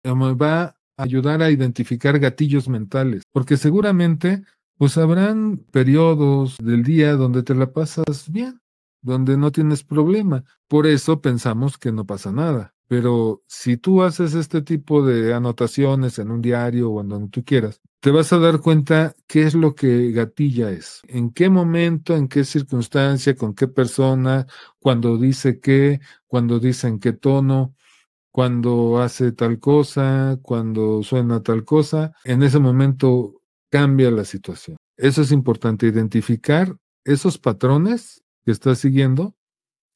me 0.04 0.34
va 0.34 0.76
ayudar 1.02 1.42
a 1.42 1.50
identificar 1.50 2.20
gatillos 2.20 2.70
mentales, 2.70 3.24
porque 3.32 3.58
seguramente 3.58 4.44
pues 4.78 4.98
habrán 4.98 5.58
periodos 5.72 6.58
del 6.58 6.84
día 6.84 7.16
donde 7.16 7.44
te 7.44 7.54
la 7.54 7.72
pasas 7.72 8.32
bien, 8.32 8.62
donde 9.02 9.38
no 9.38 9.52
tienes 9.52 9.84
problema. 9.84 10.44
Por 10.68 10.88
eso 10.88 11.22
pensamos 11.22 11.78
que 11.78 11.92
no 11.92 12.06
pasa 12.06 12.32
nada. 12.32 12.74
Pero 12.92 13.42
si 13.48 13.78
tú 13.78 14.04
haces 14.04 14.34
este 14.34 14.62
tipo 14.62 15.02
de 15.02 15.34
anotaciones 15.34 16.20
en 16.20 16.30
un 16.30 16.42
diario 16.42 16.92
o 16.92 17.00
en 17.00 17.08
donde 17.08 17.30
tú 17.30 17.42
quieras, 17.46 17.80
te 18.02 18.12
vas 18.12 18.34
a 18.34 18.38
dar 18.38 18.60
cuenta 18.60 19.16
qué 19.28 19.44
es 19.44 19.56
lo 19.56 19.76
que 19.76 20.12
gatilla 20.12 20.72
es, 20.72 21.00
en 21.08 21.32
qué 21.32 21.50
momento, 21.50 22.18
en 22.18 22.28
qué 22.28 22.44
circunstancia, 22.44 23.34
con 23.34 23.56
qué 23.56 23.70
persona, 23.70 24.46
cuando 24.80 25.18
dice 25.18 25.62
qué, 25.62 26.02
cuando 26.28 26.60
dice 26.60 26.90
en 26.90 27.00
qué 27.00 27.14
tono, 27.14 27.78
cuando 28.30 29.02
hace 29.02 29.32
tal 29.32 29.58
cosa, 29.62 30.38
cuando 30.42 31.02
suena 31.02 31.42
tal 31.42 31.64
cosa, 31.64 32.12
en 32.26 32.44
ese 32.44 32.60
momento 32.60 33.42
cambia 33.70 34.12
la 34.12 34.26
situación. 34.26 34.76
Eso 34.98 35.22
es 35.22 35.32
importante, 35.32 35.88
identificar 35.88 36.76
esos 37.06 37.38
patrones 37.38 38.22
que 38.44 38.52
está 38.52 38.76
siguiendo 38.76 39.34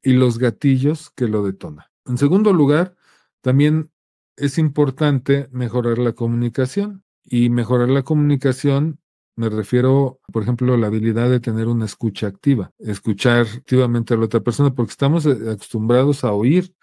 y 0.02 0.14
los 0.14 0.40
gatillos 0.40 1.10
que 1.10 1.28
lo 1.28 1.44
detonan. 1.44 1.88
En 2.06 2.18
segundo 2.18 2.54
lugar, 2.54 2.96
también 3.42 3.92
es 4.38 4.58
importante 4.58 5.48
mejorar 5.52 5.98
la 5.98 6.14
comunicación. 6.14 7.04
Y 7.28 7.50
mejorar 7.50 7.90
la 7.90 8.04
comunicación 8.04 9.00
me 9.36 9.50
refiero, 9.50 10.22
por 10.32 10.44
ejemplo, 10.44 10.74
a 10.74 10.78
la 10.78 10.88
habilidad 10.88 11.30
de 11.30 11.40
tener 11.42 11.68
una 11.68 11.86
escucha 11.86 12.28
activa, 12.28 12.72
escuchar 12.80 13.48
activamente 13.48 14.14
a 14.14 14.18
la 14.18 14.26
otra 14.26 14.40
persona, 14.40 14.74
porque 14.74 14.92
estamos 14.92 15.26
eh, 15.26 15.52
acostumbrados 15.52 16.24
a 16.24 16.32
oír 16.32 16.74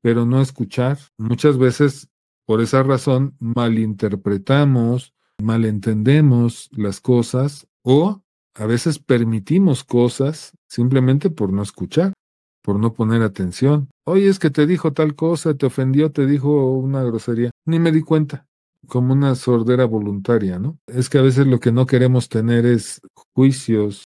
pero 0.00 0.24
no 0.24 0.40
escuchar. 0.40 0.98
Muchas 1.16 1.58
veces, 1.58 2.08
por 2.46 2.60
esa 2.60 2.82
razón, 2.82 3.36
malinterpretamos, 3.40 5.14
malentendemos 5.42 6.68
las 6.72 7.00
cosas 7.00 7.66
o 7.82 8.22
a 8.54 8.66
veces 8.66 8.98
permitimos 8.98 9.84
cosas 9.84 10.52
simplemente 10.68 11.30
por 11.30 11.52
no 11.52 11.62
escuchar, 11.62 12.12
por 12.68 12.78
no 12.78 12.92
poner 12.92 13.22
atención. 13.22 13.88
Oye, 14.04 14.28
es 14.28 14.38
que 14.38 14.50
te 14.50 14.66
dijo 14.66 14.92
tal 14.92 15.14
cosa, 15.14 15.54
te 15.54 15.64
ofendió, 15.64 16.12
te 16.12 16.26
dijo 16.26 16.74
una 16.74 17.02
grosería. 17.02 17.50
Ni 17.64 17.78
me 17.78 17.92
di 17.92 18.02
cuenta, 18.02 18.46
como 18.86 19.14
una 19.14 19.36
sordera 19.36 19.86
voluntaria, 19.86 20.58
¿no? 20.58 20.78
Es 20.86 21.08
que 21.08 21.16
a 21.16 21.22
veces 21.22 21.46
lo 21.46 21.60
que 21.60 21.72
no 21.72 21.86
queremos 21.86 22.28
tener 22.28 22.66
es 22.66 23.00
juicios 23.34 24.04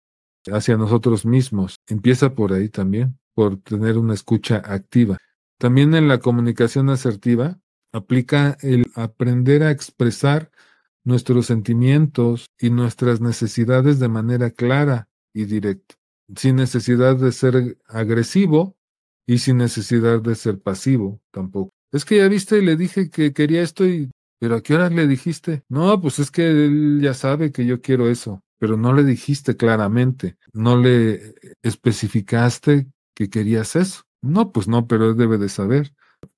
hacia 0.51 0.75
nosotros 0.75 1.23
mismos. 1.23 1.75
Empieza 1.87 2.33
por 2.33 2.51
ahí 2.51 2.67
también, 2.67 3.19
por 3.35 3.57
tener 3.57 3.99
una 3.99 4.15
escucha 4.15 4.63
activa. 4.65 5.19
También 5.59 5.93
en 5.93 6.07
la 6.07 6.17
comunicación 6.17 6.89
asertiva 6.89 7.59
aplica 7.93 8.57
el 8.61 8.87
aprender 8.95 9.61
a 9.61 9.69
expresar 9.69 10.49
nuestros 11.03 11.45
sentimientos 11.45 12.47
y 12.59 12.71
nuestras 12.71 13.21
necesidades 13.21 13.99
de 13.99 14.07
manera 14.07 14.49
clara 14.49 15.09
y 15.31 15.45
directa, 15.45 15.93
sin 16.35 16.55
necesidad 16.55 17.15
de 17.15 17.31
ser 17.31 17.77
agresivo 17.87 18.75
y 19.25 19.39
sin 19.39 19.57
necesidad 19.57 20.21
de 20.21 20.35
ser 20.35 20.59
pasivo 20.59 21.21
tampoco. 21.31 21.73
Es 21.91 22.05
que 22.05 22.17
ya 22.17 22.27
viste, 22.27 22.61
le 22.61 22.75
dije 22.75 23.09
que 23.09 23.33
quería 23.33 23.61
esto 23.61 23.85
y... 23.85 24.11
¿Pero 24.39 24.57
a 24.57 24.61
qué 24.61 24.75
hora 24.75 24.89
le 24.89 25.07
dijiste? 25.07 25.63
No, 25.67 25.99
pues 25.99 26.19
es 26.19 26.29
que 26.29 26.47
él 26.47 26.99
ya 27.01 27.15
sabe 27.15 27.51
que 27.51 27.65
yo 27.65 27.81
quiero 27.81 28.07
eso, 28.07 28.43
pero 28.59 28.77
no 28.77 28.93
le 28.93 29.03
dijiste 29.03 29.57
claramente, 29.57 30.37
no 30.53 30.77
le 30.77 31.33
especificaste 31.63 32.87
que 33.15 33.31
querías 33.31 33.75
eso. 33.75 34.03
No, 34.21 34.51
pues 34.51 34.67
no, 34.67 34.87
pero 34.87 35.09
él 35.09 35.17
debe 35.17 35.39
de 35.39 35.49
saber. 35.49 35.93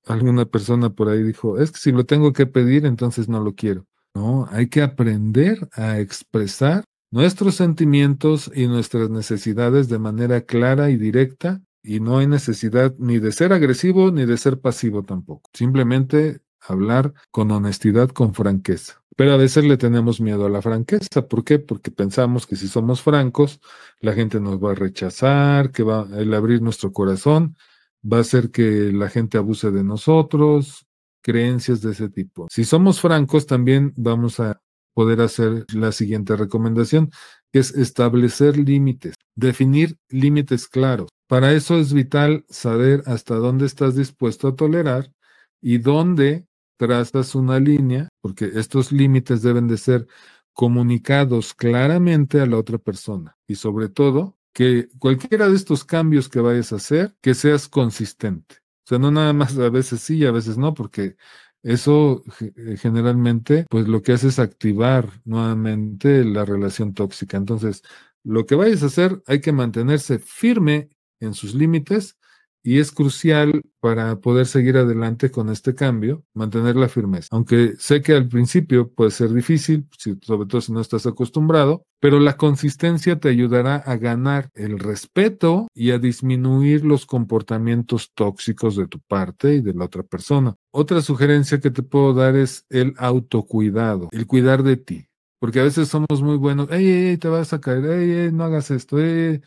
Alguna 0.06 0.46
persona 0.46 0.88
por 0.88 1.10
ahí 1.10 1.22
dijo, 1.22 1.58
es 1.58 1.72
que 1.72 1.78
si 1.78 1.92
lo 1.92 2.06
tengo 2.06 2.32
que 2.32 2.46
pedir, 2.46 2.86
entonces 2.86 3.28
no 3.28 3.40
lo 3.40 3.54
quiero. 3.54 3.86
No, 4.14 4.48
hay 4.50 4.68
que 4.68 4.80
aprender 4.82 5.68
a 5.72 5.98
expresar 6.00 6.84
nuestros 7.10 7.56
sentimientos 7.56 8.50
y 8.54 8.66
nuestras 8.66 9.10
necesidades 9.10 9.88
de 9.88 9.98
manera 9.98 10.42
clara 10.42 10.90
y 10.90 10.96
directa 10.96 11.60
y 11.82 12.00
no 12.00 12.18
hay 12.18 12.26
necesidad 12.26 12.94
ni 12.98 13.18
de 13.18 13.32
ser 13.32 13.52
agresivo 13.52 14.10
ni 14.10 14.26
de 14.26 14.36
ser 14.36 14.60
pasivo 14.60 15.02
tampoco. 15.02 15.50
Simplemente 15.52 16.40
hablar 16.60 17.14
con 17.30 17.50
honestidad, 17.50 18.10
con 18.10 18.34
franqueza. 18.34 19.02
Pero 19.16 19.32
a 19.32 19.36
veces 19.36 19.64
le 19.64 19.76
tenemos 19.76 20.20
miedo 20.20 20.46
a 20.46 20.50
la 20.50 20.62
franqueza. 20.62 21.28
¿Por 21.28 21.44
qué? 21.44 21.58
Porque 21.58 21.90
pensamos 21.90 22.46
que 22.46 22.56
si 22.56 22.68
somos 22.68 23.02
francos, 23.02 23.60
la 24.00 24.12
gente 24.12 24.40
nos 24.40 24.62
va 24.62 24.72
a 24.72 24.74
rechazar, 24.74 25.72
que 25.72 25.82
va 25.82 26.06
el 26.16 26.32
abrir 26.32 26.62
nuestro 26.62 26.92
corazón 26.92 27.56
va 28.02 28.18
a 28.18 28.20
hacer 28.20 28.50
que 28.50 28.92
la 28.92 29.08
gente 29.08 29.38
abuse 29.38 29.70
de 29.70 29.84
nosotros, 29.84 30.86
creencias 31.22 31.82
de 31.82 31.92
ese 31.92 32.08
tipo. 32.08 32.46
Si 32.50 32.64
somos 32.64 33.00
francos, 33.00 33.46
también 33.46 33.92
vamos 33.96 34.40
a 34.40 34.60
poder 34.94 35.20
hacer 35.20 35.66
la 35.74 35.92
siguiente 35.92 36.36
recomendación, 36.36 37.10
que 37.52 37.60
es 37.60 37.74
establecer 37.74 38.56
límites, 38.56 39.14
definir 39.34 39.96
límites 40.08 40.68
claros. 40.68 41.08
Para 41.28 41.52
eso 41.52 41.78
es 41.78 41.92
vital 41.92 42.44
saber 42.48 43.02
hasta 43.06 43.36
dónde 43.36 43.66
estás 43.66 43.94
dispuesto 43.94 44.48
a 44.48 44.56
tolerar 44.56 45.12
y 45.60 45.78
dónde 45.78 46.46
trazas 46.76 47.34
una 47.34 47.60
línea, 47.60 48.08
porque 48.20 48.50
estos 48.54 48.90
límites 48.90 49.42
deben 49.42 49.68
de 49.68 49.76
ser 49.76 50.06
comunicados 50.52 51.54
claramente 51.54 52.40
a 52.40 52.46
la 52.46 52.56
otra 52.56 52.78
persona 52.78 53.36
y 53.46 53.54
sobre 53.54 53.88
todo 53.88 54.36
que 54.52 54.88
cualquiera 54.98 55.48
de 55.48 55.56
estos 55.56 55.84
cambios 55.84 56.28
que 56.28 56.40
vayas 56.40 56.72
a 56.72 56.76
hacer, 56.76 57.14
que 57.20 57.34
seas 57.34 57.68
consistente. 57.68 58.56
O 58.84 58.88
sea, 58.88 58.98
no 58.98 59.10
nada 59.10 59.32
más 59.32 59.56
a 59.58 59.68
veces 59.70 60.00
sí 60.00 60.16
y 60.16 60.26
a 60.26 60.32
veces 60.32 60.58
no, 60.58 60.74
porque 60.74 61.16
eso 61.62 62.22
eh, 62.40 62.76
generalmente, 62.76 63.66
pues 63.68 63.88
lo 63.88 64.02
que 64.02 64.12
hace 64.12 64.28
es 64.28 64.38
activar 64.38 65.08
nuevamente 65.24 66.24
la 66.24 66.44
relación 66.44 66.94
tóxica. 66.94 67.36
Entonces, 67.36 67.82
lo 68.22 68.46
que 68.46 68.54
vayas 68.54 68.82
a 68.82 68.86
hacer, 68.86 69.22
hay 69.26 69.40
que 69.40 69.52
mantenerse 69.52 70.18
firme 70.18 70.90
en 71.20 71.34
sus 71.34 71.54
límites 71.54 72.16
y 72.62 72.78
es 72.78 72.92
crucial 72.92 73.62
para 73.80 74.20
poder 74.20 74.46
seguir 74.46 74.76
adelante 74.76 75.30
con 75.30 75.48
este 75.48 75.74
cambio, 75.74 76.24
mantener 76.34 76.76
la 76.76 76.88
firmeza. 76.88 77.28
Aunque 77.30 77.74
sé 77.78 78.02
que 78.02 78.14
al 78.14 78.28
principio 78.28 78.90
puede 78.92 79.10
ser 79.10 79.32
difícil, 79.32 79.86
sobre 80.22 80.46
todo 80.46 80.60
si 80.60 80.72
no 80.72 80.80
estás 80.80 81.06
acostumbrado, 81.06 81.84
pero 82.00 82.20
la 82.20 82.36
consistencia 82.36 83.18
te 83.18 83.28
ayudará 83.28 83.76
a 83.76 83.96
ganar 83.96 84.50
el 84.54 84.78
respeto 84.78 85.68
y 85.74 85.90
a 85.90 85.98
disminuir 85.98 86.84
los 86.84 87.06
comportamientos 87.06 88.12
tóxicos 88.14 88.76
de 88.76 88.86
tu 88.86 89.00
parte 89.00 89.54
y 89.54 89.60
de 89.60 89.74
la 89.74 89.86
otra 89.86 90.02
persona. 90.02 90.56
Otra 90.72 91.00
sugerencia 91.00 91.60
que 91.60 91.70
te 91.70 91.82
puedo 91.82 92.14
dar 92.14 92.36
es 92.36 92.66
el 92.68 92.94
autocuidado, 92.98 94.08
el 94.12 94.26
cuidar 94.26 94.62
de 94.62 94.76
ti. 94.76 95.06
Porque 95.38 95.60
a 95.60 95.64
veces 95.64 95.88
somos 95.88 96.22
muy 96.22 96.36
buenos, 96.36 96.70
ey, 96.70 96.86
ey, 96.86 97.16
te 97.16 97.28
vas 97.28 97.54
a 97.54 97.60
caer, 97.62 97.86
ey, 97.86 98.10
ey, 98.10 98.32
no 98.32 98.44
hagas 98.44 98.70
esto, 98.70 99.00
ey, 99.00 99.40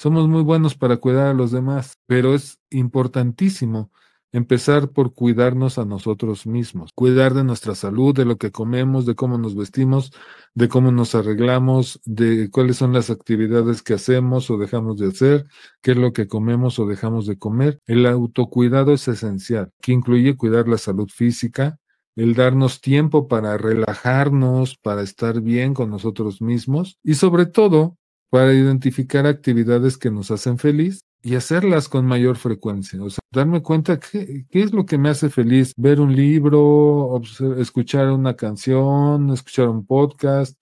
somos 0.00 0.28
muy 0.28 0.40
buenos 0.42 0.76
para 0.76 0.96
cuidar 0.96 1.26
a 1.26 1.34
los 1.34 1.52
demás, 1.52 1.98
pero 2.06 2.34
es 2.34 2.58
importantísimo 2.70 3.90
empezar 4.32 4.92
por 4.92 5.12
cuidarnos 5.12 5.76
a 5.76 5.84
nosotros 5.84 6.46
mismos, 6.46 6.92
cuidar 6.94 7.34
de 7.34 7.44
nuestra 7.44 7.74
salud, 7.74 8.14
de 8.14 8.24
lo 8.24 8.38
que 8.38 8.50
comemos, 8.50 9.04
de 9.04 9.14
cómo 9.14 9.36
nos 9.36 9.54
vestimos, 9.54 10.10
de 10.54 10.68
cómo 10.68 10.90
nos 10.90 11.14
arreglamos, 11.14 12.00
de 12.06 12.48
cuáles 12.50 12.78
son 12.78 12.94
las 12.94 13.10
actividades 13.10 13.82
que 13.82 13.92
hacemos 13.92 14.50
o 14.50 14.56
dejamos 14.56 14.96
de 14.96 15.08
hacer, 15.08 15.44
qué 15.82 15.90
es 15.90 15.98
lo 15.98 16.14
que 16.14 16.28
comemos 16.28 16.78
o 16.78 16.86
dejamos 16.86 17.26
de 17.26 17.36
comer. 17.36 17.78
El 17.84 18.06
autocuidado 18.06 18.94
es 18.94 19.06
esencial, 19.06 19.70
que 19.82 19.92
incluye 19.92 20.34
cuidar 20.34 20.66
la 20.66 20.78
salud 20.78 21.10
física, 21.14 21.78
el 22.16 22.32
darnos 22.34 22.80
tiempo 22.80 23.28
para 23.28 23.58
relajarnos, 23.58 24.78
para 24.78 25.02
estar 25.02 25.42
bien 25.42 25.74
con 25.74 25.90
nosotros 25.90 26.40
mismos 26.40 26.98
y 27.04 27.16
sobre 27.16 27.44
todo 27.44 27.98
para 28.30 28.54
identificar 28.54 29.26
actividades 29.26 29.98
que 29.98 30.10
nos 30.10 30.30
hacen 30.30 30.58
feliz 30.58 31.00
y 31.22 31.34
hacerlas 31.34 31.88
con 31.88 32.06
mayor 32.06 32.36
frecuencia. 32.36 33.02
O 33.02 33.10
sea, 33.10 33.20
darme 33.32 33.62
cuenta 33.62 33.98
qué, 33.98 34.46
qué 34.48 34.62
es 34.62 34.72
lo 34.72 34.86
que 34.86 34.98
me 34.98 35.10
hace 35.10 35.28
feliz. 35.28 35.74
Ver 35.76 36.00
un 36.00 36.14
libro, 36.14 37.20
escuchar 37.58 38.10
una 38.10 38.34
canción, 38.36 39.30
escuchar 39.30 39.68
un 39.68 39.84
podcast, 39.84 40.56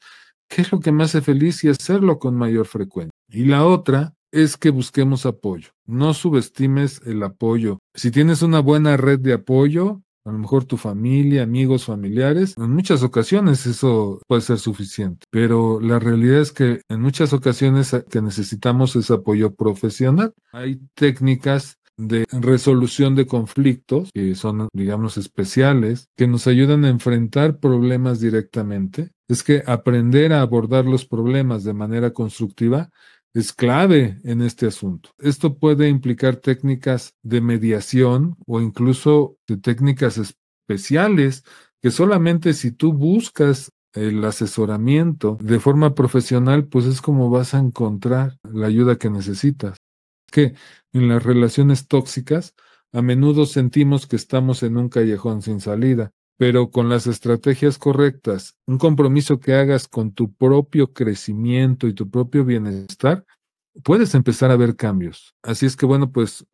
qué 0.48 0.62
es 0.62 0.72
lo 0.72 0.80
que 0.80 0.92
me 0.92 1.04
hace 1.04 1.20
feliz 1.20 1.62
y 1.64 1.68
hacerlo 1.68 2.18
con 2.18 2.34
mayor 2.34 2.66
frecuencia. 2.66 3.12
Y 3.30 3.44
la 3.44 3.64
otra 3.64 4.14
es 4.32 4.56
que 4.56 4.70
busquemos 4.70 5.26
apoyo. 5.26 5.70
No 5.86 6.14
subestimes 6.14 7.00
el 7.06 7.22
apoyo. 7.22 7.78
Si 7.94 8.10
tienes 8.10 8.42
una 8.42 8.60
buena 8.60 8.96
red 8.96 9.20
de 9.20 9.34
apoyo, 9.34 10.02
a 10.28 10.32
lo 10.32 10.38
mejor 10.38 10.64
tu 10.64 10.76
familia, 10.76 11.42
amigos, 11.42 11.84
familiares, 11.84 12.54
en 12.56 12.70
muchas 12.70 13.02
ocasiones 13.02 13.66
eso 13.66 14.20
puede 14.26 14.42
ser 14.42 14.58
suficiente, 14.58 15.26
pero 15.30 15.80
la 15.80 15.98
realidad 15.98 16.40
es 16.40 16.52
que 16.52 16.82
en 16.88 17.00
muchas 17.00 17.32
ocasiones 17.32 17.96
que 18.10 18.20
necesitamos 18.20 18.94
es 18.96 19.10
apoyo 19.10 19.54
profesional. 19.54 20.34
Hay 20.52 20.80
técnicas 20.94 21.78
de 21.98 22.26
resolución 22.30 23.16
de 23.16 23.26
conflictos, 23.26 24.10
que 24.14 24.34
son, 24.36 24.68
digamos, 24.72 25.18
especiales, 25.18 26.08
que 26.16 26.28
nos 26.28 26.46
ayudan 26.46 26.84
a 26.84 26.90
enfrentar 26.90 27.58
problemas 27.58 28.20
directamente. 28.20 29.10
Es 29.26 29.42
que 29.42 29.62
aprender 29.66 30.32
a 30.32 30.40
abordar 30.40 30.86
los 30.86 31.04
problemas 31.04 31.64
de 31.64 31.74
manera 31.74 32.12
constructiva 32.12 32.90
es 33.34 33.52
clave 33.52 34.18
en 34.24 34.42
este 34.42 34.66
asunto. 34.66 35.10
Esto 35.18 35.58
puede 35.58 35.88
implicar 35.88 36.36
técnicas 36.36 37.14
de 37.22 37.40
mediación 37.40 38.36
o 38.46 38.60
incluso 38.60 39.36
de 39.46 39.56
técnicas 39.58 40.18
especiales 40.18 41.44
que 41.80 41.90
solamente 41.90 42.54
si 42.54 42.72
tú 42.72 42.92
buscas 42.92 43.72
el 43.92 44.24
asesoramiento 44.24 45.38
de 45.40 45.60
forma 45.60 45.94
profesional, 45.94 46.66
pues 46.66 46.86
es 46.86 47.00
como 47.00 47.30
vas 47.30 47.54
a 47.54 47.58
encontrar 47.58 48.38
la 48.42 48.66
ayuda 48.66 48.96
que 48.96 49.10
necesitas. 49.10 49.76
Que 50.30 50.54
en 50.92 51.08
las 51.08 51.22
relaciones 51.22 51.88
tóxicas 51.88 52.54
a 52.92 53.02
menudo 53.02 53.46
sentimos 53.46 54.06
que 54.06 54.16
estamos 54.16 54.62
en 54.62 54.76
un 54.76 54.88
callejón 54.88 55.42
sin 55.42 55.60
salida 55.60 56.12
pero 56.38 56.70
con 56.70 56.88
las 56.88 57.06
estrategias 57.06 57.78
correctas, 57.78 58.56
un 58.66 58.78
compromiso 58.78 59.40
que 59.40 59.54
hagas 59.54 59.88
con 59.88 60.12
tu 60.12 60.32
propio 60.32 60.92
crecimiento 60.92 61.88
y 61.88 61.94
tu 61.94 62.08
propio 62.08 62.44
bienestar, 62.44 63.26
puedes 63.82 64.14
empezar 64.14 64.50
a 64.52 64.56
ver 64.56 64.76
cambios. 64.76 65.34
Así 65.42 65.66
es 65.66 65.76
que 65.76 65.84
bueno, 65.84 66.12
pues 66.12 66.46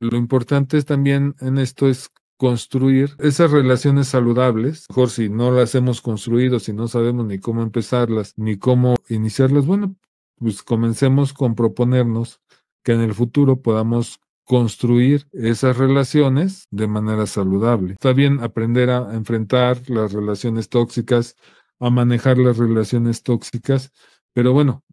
lo 0.00 0.16
importante 0.16 0.76
es 0.76 0.84
también 0.84 1.34
en 1.40 1.58
esto 1.58 1.88
es 1.88 2.10
construir 2.36 3.14
esas 3.18 3.50
relaciones 3.50 4.08
saludables. 4.08 4.86
Mejor 4.90 5.08
si 5.08 5.30
no 5.30 5.50
las 5.50 5.74
hemos 5.74 6.02
construido, 6.02 6.60
si 6.60 6.74
no 6.74 6.86
sabemos 6.86 7.24
ni 7.26 7.38
cómo 7.38 7.62
empezarlas, 7.62 8.34
ni 8.36 8.58
cómo 8.58 8.96
iniciarlas, 9.08 9.64
bueno, 9.64 9.96
pues 10.36 10.62
comencemos 10.62 11.32
con 11.32 11.54
proponernos 11.54 12.40
que 12.84 12.92
en 12.92 13.00
el 13.00 13.14
futuro 13.14 13.62
podamos 13.62 14.20
construir 14.52 15.26
esas 15.32 15.78
relaciones 15.78 16.66
de 16.70 16.86
manera 16.86 17.24
saludable. 17.24 17.94
Está 17.94 18.12
bien 18.12 18.40
aprender 18.40 18.90
a 18.90 19.14
enfrentar 19.14 19.78
las 19.88 20.12
relaciones 20.12 20.68
tóxicas, 20.68 21.36
a 21.80 21.88
manejar 21.88 22.36
las 22.36 22.58
relaciones 22.58 23.22
tóxicas, 23.22 23.92
pero 24.34 24.52
bueno, 24.52 24.84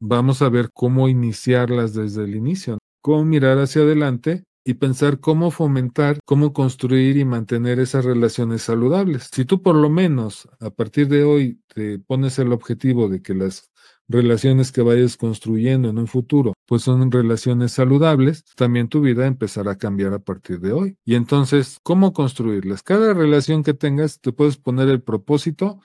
vamos 0.00 0.42
a 0.42 0.48
ver 0.48 0.70
cómo 0.72 1.08
iniciarlas 1.08 1.94
desde 1.94 2.24
el 2.24 2.34
inicio, 2.34 2.78
cómo 3.02 3.24
mirar 3.24 3.56
hacia 3.58 3.82
adelante 3.82 4.42
y 4.64 4.74
pensar 4.74 5.20
cómo 5.20 5.52
fomentar, 5.52 6.18
cómo 6.24 6.52
construir 6.52 7.16
y 7.16 7.24
mantener 7.24 7.78
esas 7.78 8.04
relaciones 8.04 8.62
saludables. 8.62 9.30
Si 9.32 9.44
tú 9.44 9.62
por 9.62 9.76
lo 9.76 9.90
menos 9.90 10.48
a 10.58 10.70
partir 10.70 11.06
de 11.06 11.22
hoy 11.22 11.60
te 11.72 12.00
pones 12.00 12.40
el 12.40 12.52
objetivo 12.52 13.08
de 13.08 13.22
que 13.22 13.34
las 13.34 13.70
relaciones 14.08 14.72
que 14.72 14.82
vayas 14.82 15.16
construyendo 15.16 15.88
en 15.88 15.98
un 15.98 16.06
futuro, 16.06 16.54
pues 16.66 16.82
son 16.82 17.10
relaciones 17.10 17.72
saludables, 17.72 18.44
también 18.56 18.88
tu 18.88 19.00
vida 19.00 19.26
empezará 19.26 19.72
a 19.72 19.78
cambiar 19.78 20.12
a 20.12 20.18
partir 20.18 20.60
de 20.60 20.72
hoy. 20.72 20.96
Y 21.04 21.14
entonces, 21.14 21.78
¿cómo 21.82 22.12
construirlas? 22.12 22.82
Cada 22.82 23.14
relación 23.14 23.62
que 23.62 23.74
tengas, 23.74 24.20
te 24.20 24.32
puedes 24.32 24.56
poner 24.56 24.88
el 24.88 25.02
propósito 25.02 25.80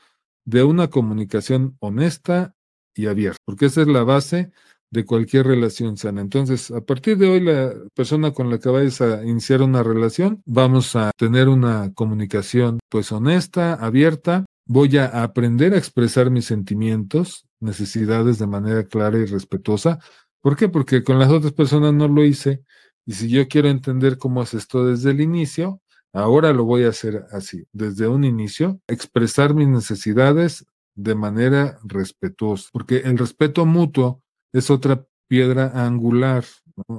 de 0.46 0.64
una 0.64 0.90
comunicación 0.90 1.78
honesta 1.80 2.56
y 2.96 3.08
abierta, 3.08 3.38
porque 3.46 3.68
esa 3.68 3.82
es 3.82 3.88
la 3.88 4.04
base 4.04 4.52
de 4.92 5.06
cualquier 5.06 5.46
relación 5.46 5.98
sana. 5.98 6.22
Entonces, 6.22 6.72
a 6.72 6.82
partir 6.82 7.18
de 7.18 7.30
hoy, 7.30 7.42
la 7.42 7.74
persona 7.94 8.32
con 8.32 8.50
la 8.50 8.58
que 8.60 8.70
vayas 8.70 9.02
a 9.02 9.24
iniciar 9.24 9.62
una 9.62 9.84
relación, 9.84 10.42
vamos 10.46 10.96
a 10.96 11.12
tener 11.16 11.48
una 11.48 11.94
comunicación 11.94 12.80
pues 12.90 13.12
honesta, 13.12 13.76
abierta. 13.76 14.46
Voy 14.66 14.98
a 14.98 15.24
aprender 15.24 15.74
a 15.74 15.78
expresar 15.78 16.30
mis 16.30 16.46
sentimientos, 16.46 17.46
necesidades 17.60 18.40
de 18.40 18.48
manera 18.48 18.84
clara 18.86 19.18
y 19.18 19.26
respetuosa. 19.26 20.00
¿Por 20.42 20.56
qué? 20.56 20.70
Porque 20.70 21.04
con 21.04 21.20
las 21.20 21.30
otras 21.30 21.54
personas 21.54 21.94
no 21.94 22.08
lo 22.08 22.24
hice. 22.24 22.64
Y 23.06 23.14
si 23.14 23.30
yo 23.30 23.48
quiero 23.48 23.70
entender 23.70 24.18
cómo 24.18 24.42
haces 24.42 24.64
esto 24.64 24.86
desde 24.86 25.12
el 25.12 25.22
inicio, 25.22 25.82
ahora 26.14 26.54
lo 26.54 26.64
voy 26.66 26.84
a 26.84 26.90
hacer 26.90 27.26
así, 27.32 27.66
desde 27.74 28.08
un 28.08 28.24
inicio, 28.24 28.80
expresar 28.88 29.54
mis 29.54 29.68
necesidades 29.68 30.66
de 30.96 31.16
manera 31.16 31.80
respetuosa, 31.84 32.70
porque 32.74 32.98
el 32.98 33.18
respeto 33.18 33.66
mutuo 33.66 34.22
es 34.54 34.70
otra 34.70 35.06
piedra 35.28 35.72
angular. 35.86 36.44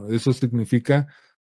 Eso 0.09 0.33
significa 0.33 1.07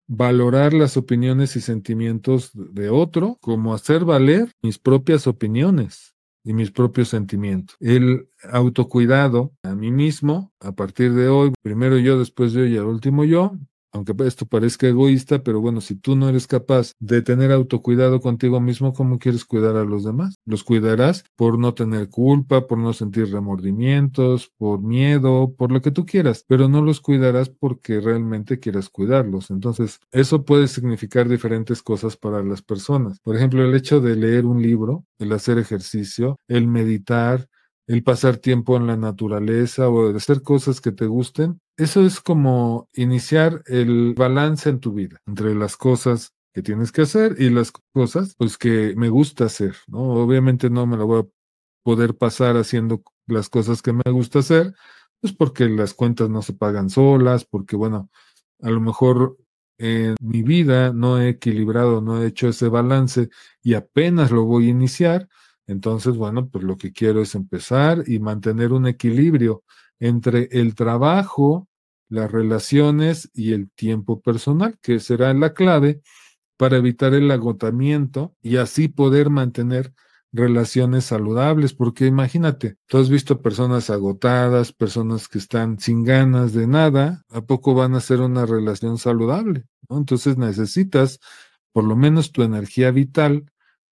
valorar 0.07 0.73
las 0.73 0.95
opiniones 0.95 1.55
y 1.55 1.61
sentimientos 1.61 2.51
de 2.53 2.89
otro, 2.89 3.37
como 3.41 3.73
hacer 3.73 4.05
valer 4.05 4.51
mis 4.61 4.79
propias 4.79 5.27
opiniones 5.27 6.16
y 6.43 6.53
mis 6.53 6.71
propios 6.71 7.09
sentimientos. 7.09 7.75
El 7.79 8.29
autocuidado 8.51 9.53
a 9.63 9.75
mí 9.75 9.91
mismo, 9.91 10.53
a 10.59 10.71
partir 10.73 11.13
de 11.13 11.27
hoy, 11.27 11.53
primero 11.61 11.97
yo, 11.97 12.17
después 12.19 12.53
yo 12.53 12.65
y 12.65 12.77
al 12.77 12.85
último 12.85 13.23
yo, 13.23 13.57
aunque 13.91 14.13
esto 14.25 14.45
parezca 14.45 14.87
egoísta, 14.87 15.43
pero 15.43 15.61
bueno, 15.61 15.81
si 15.81 15.95
tú 15.95 16.15
no 16.15 16.29
eres 16.29 16.47
capaz 16.47 16.93
de 16.99 17.21
tener 17.21 17.51
autocuidado 17.51 18.19
contigo 18.21 18.59
mismo, 18.59 18.93
¿cómo 18.93 19.19
quieres 19.19 19.45
cuidar 19.45 19.75
a 19.75 19.85
los 19.85 20.03
demás? 20.03 20.35
Los 20.45 20.63
cuidarás 20.63 21.23
por 21.35 21.57
no 21.59 21.73
tener 21.73 22.09
culpa, 22.09 22.67
por 22.67 22.77
no 22.77 22.93
sentir 22.93 23.31
remordimientos, 23.31 24.51
por 24.57 24.81
miedo, 24.81 25.53
por 25.57 25.71
lo 25.71 25.81
que 25.81 25.91
tú 25.91 26.05
quieras, 26.05 26.43
pero 26.47 26.67
no 26.67 26.81
los 26.81 27.01
cuidarás 27.01 27.49
porque 27.49 27.99
realmente 27.99 28.59
quieras 28.59 28.89
cuidarlos. 28.89 29.49
Entonces, 29.51 29.99
eso 30.11 30.45
puede 30.45 30.67
significar 30.67 31.27
diferentes 31.29 31.81
cosas 31.81 32.17
para 32.17 32.43
las 32.43 32.61
personas. 32.61 33.19
Por 33.21 33.35
ejemplo, 33.35 33.63
el 33.63 33.75
hecho 33.75 34.01
de 34.01 34.15
leer 34.15 34.45
un 34.45 34.61
libro, 34.61 35.05
el 35.19 35.31
hacer 35.31 35.57
ejercicio, 35.57 36.37
el 36.47 36.67
meditar, 36.67 37.47
el 37.87 38.03
pasar 38.03 38.37
tiempo 38.37 38.75
en 38.77 38.85
la 38.87 38.97
naturaleza 38.97 39.89
o 39.89 40.15
hacer 40.15 40.41
cosas 40.41 40.81
que 40.81 40.91
te 40.91 41.05
gusten, 41.05 41.59
eso 41.77 42.05
es 42.05 42.19
como 42.19 42.89
iniciar 42.93 43.63
el 43.65 44.13
balance 44.13 44.69
en 44.69 44.79
tu 44.79 44.93
vida 44.93 45.19
entre 45.25 45.55
las 45.55 45.77
cosas 45.77 46.33
que 46.53 46.61
tienes 46.61 46.91
que 46.91 47.03
hacer 47.03 47.35
y 47.39 47.49
las 47.49 47.71
cosas 47.93 48.35
pues 48.37 48.57
que 48.57 48.93
me 48.97 49.09
gusta 49.09 49.45
hacer, 49.45 49.75
¿no? 49.87 49.99
Obviamente 49.99 50.69
no 50.69 50.85
me 50.85 50.97
la 50.97 51.03
voy 51.05 51.21
a 51.21 51.27
poder 51.83 52.17
pasar 52.17 52.57
haciendo 52.57 53.03
las 53.27 53.47
cosas 53.47 53.81
que 53.81 53.93
me 53.93 54.11
gusta 54.11 54.39
hacer, 54.39 54.73
pues 55.21 55.33
porque 55.33 55.69
las 55.69 55.93
cuentas 55.93 56.29
no 56.29 56.41
se 56.41 56.53
pagan 56.53 56.89
solas, 56.89 57.45
porque 57.45 57.75
bueno, 57.75 58.09
a 58.61 58.69
lo 58.69 58.81
mejor 58.81 59.37
en 59.77 60.15
mi 60.19 60.41
vida 60.41 60.91
no 60.91 61.19
he 61.21 61.29
equilibrado, 61.29 62.01
no 62.01 62.21
he 62.21 62.27
hecho 62.27 62.49
ese 62.49 62.67
balance 62.67 63.29
y 63.61 63.75
apenas 63.75 64.31
lo 64.31 64.43
voy 64.43 64.67
a 64.67 64.71
iniciar, 64.71 65.29
entonces, 65.67 66.15
bueno, 66.15 66.49
pues 66.49 66.63
lo 66.63 66.77
que 66.77 66.93
quiero 66.93 67.21
es 67.21 67.35
empezar 67.35 68.03
y 68.07 68.19
mantener 68.19 68.71
un 68.71 68.87
equilibrio 68.87 69.63
entre 69.99 70.47
el 70.51 70.75
trabajo, 70.75 71.67
las 72.09 72.31
relaciones 72.31 73.29
y 73.33 73.51
el 73.53 73.69
tiempo 73.71 74.21
personal, 74.21 74.77
que 74.81 74.99
será 74.99 75.33
la 75.33 75.53
clave 75.53 76.01
para 76.57 76.77
evitar 76.77 77.13
el 77.13 77.29
agotamiento 77.29 78.33
y 78.41 78.57
así 78.57 78.87
poder 78.87 79.29
mantener 79.29 79.93
relaciones 80.31 81.05
saludables, 81.05 81.73
porque 81.73 82.05
imagínate, 82.05 82.77
tú 82.87 82.97
has 82.97 83.09
visto 83.09 83.41
personas 83.41 83.89
agotadas, 83.89 84.73
personas 84.73 85.27
que 85.27 85.37
están 85.37 85.79
sin 85.79 86.03
ganas 86.03 86.53
de 86.53 86.67
nada, 86.67 87.23
¿a 87.29 87.41
poco 87.41 87.73
van 87.73 87.95
a 87.95 88.01
ser 88.01 88.21
una 88.21 88.45
relación 88.45 88.97
saludable? 88.97 89.65
Entonces 89.89 90.37
necesitas 90.37 91.19
por 91.71 91.83
lo 91.83 91.95
menos 91.95 92.31
tu 92.31 92.43
energía 92.43 92.91
vital 92.91 93.45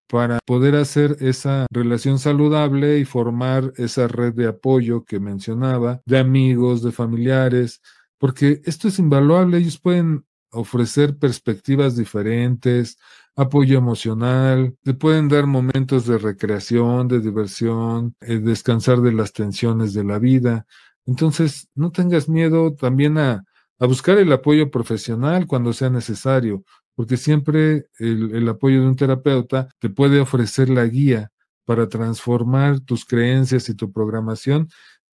para 0.07 0.39
poder 0.45 0.75
hacer 0.75 1.17
esa 1.19 1.65
relación 1.71 2.19
saludable 2.19 2.99
y 2.99 3.05
formar 3.05 3.73
esa 3.77 4.07
red 4.07 4.33
de 4.33 4.47
apoyo 4.47 5.03
que 5.03 5.19
mencionaba, 5.19 6.01
de 6.05 6.19
amigos, 6.19 6.83
de 6.83 6.91
familiares, 6.91 7.81
porque 8.17 8.61
esto 8.65 8.87
es 8.87 8.99
invaluable, 8.99 9.57
ellos 9.57 9.79
pueden 9.79 10.25
ofrecer 10.51 11.17
perspectivas 11.17 11.95
diferentes, 11.95 12.97
apoyo 13.35 13.77
emocional, 13.77 14.75
te 14.83 14.93
pueden 14.93 15.27
dar 15.27 15.45
momentos 15.47 16.05
de 16.07 16.17
recreación, 16.17 17.07
de 17.07 17.19
diversión, 17.19 18.15
eh, 18.21 18.39
descansar 18.39 19.01
de 19.01 19.11
las 19.11 19.33
tensiones 19.33 19.93
de 19.93 20.05
la 20.05 20.19
vida. 20.19 20.65
Entonces, 21.05 21.67
no 21.75 21.91
tengas 21.91 22.29
miedo 22.29 22.73
también 22.73 23.17
a, 23.17 23.43
a 23.79 23.85
buscar 23.85 24.17
el 24.17 24.31
apoyo 24.31 24.71
profesional 24.71 25.47
cuando 25.47 25.73
sea 25.73 25.89
necesario 25.89 26.63
porque 26.95 27.17
siempre 27.17 27.88
el, 27.99 28.47
apoyo 28.47 28.81
de 28.81 28.88
un 28.88 28.95
terapeuta 28.95 29.69
te 29.79 29.89
puede 29.89 30.19
ofrecer 30.19 30.69
la 30.69 30.86
guía 30.86 31.31
para 31.65 31.89
transformar 31.89 32.79
tus 32.79 33.05
creencias 33.05 33.69
y 33.69 33.75
tu 33.75 33.91
programación 33.91 34.69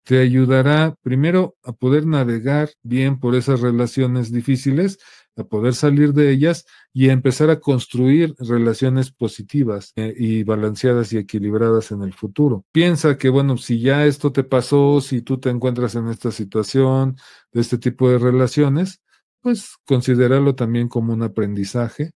te 0.04 0.18
ayudará 0.18 0.96
primero 1.02 1.56
a 1.62 1.72
poder 1.72 2.06
navegar 2.06 2.70
bien 2.82 3.20
por 3.20 3.34
esas 3.34 3.60
relaciones 3.60 4.32
difíciles, 4.32 4.98
a 5.36 5.44
poder 5.44 5.74
salir 5.74 6.12
de 6.12 6.30
ellas 6.30 6.64
y 6.92 7.08
a 7.08 7.12
empezar 7.12 7.50
a 7.50 7.60
construir 7.60 8.34
relaciones 8.38 9.12
positivas 9.12 9.92
eh, 9.96 10.12
y 10.16 10.42
balanceadas 10.42 11.12
y 11.12 11.18
equilibradas 11.18 11.92
en 11.92 12.02
el 12.02 12.12
futuro. 12.12 12.64
Piensa 12.72 13.16
que, 13.16 13.28
bueno, 13.28 13.56
si 13.56 13.80
ya 13.80 14.04
esto 14.06 14.32
te 14.32 14.42
pasó, 14.42 15.00
si 15.00 15.22
tú 15.22 15.38
te 15.38 15.50
encuentras 15.50 15.94
en 15.94 16.08
esta 16.08 16.30
situación, 16.32 17.16
de 17.52 17.60
este 17.60 17.78
tipo 17.78 18.10
de 18.10 18.18
relaciones, 18.18 19.00
pues 19.40 19.76
considéralo 19.86 20.54
también 20.54 20.88
como 20.88 21.12
un 21.12 21.22
aprendizaje, 21.22 22.12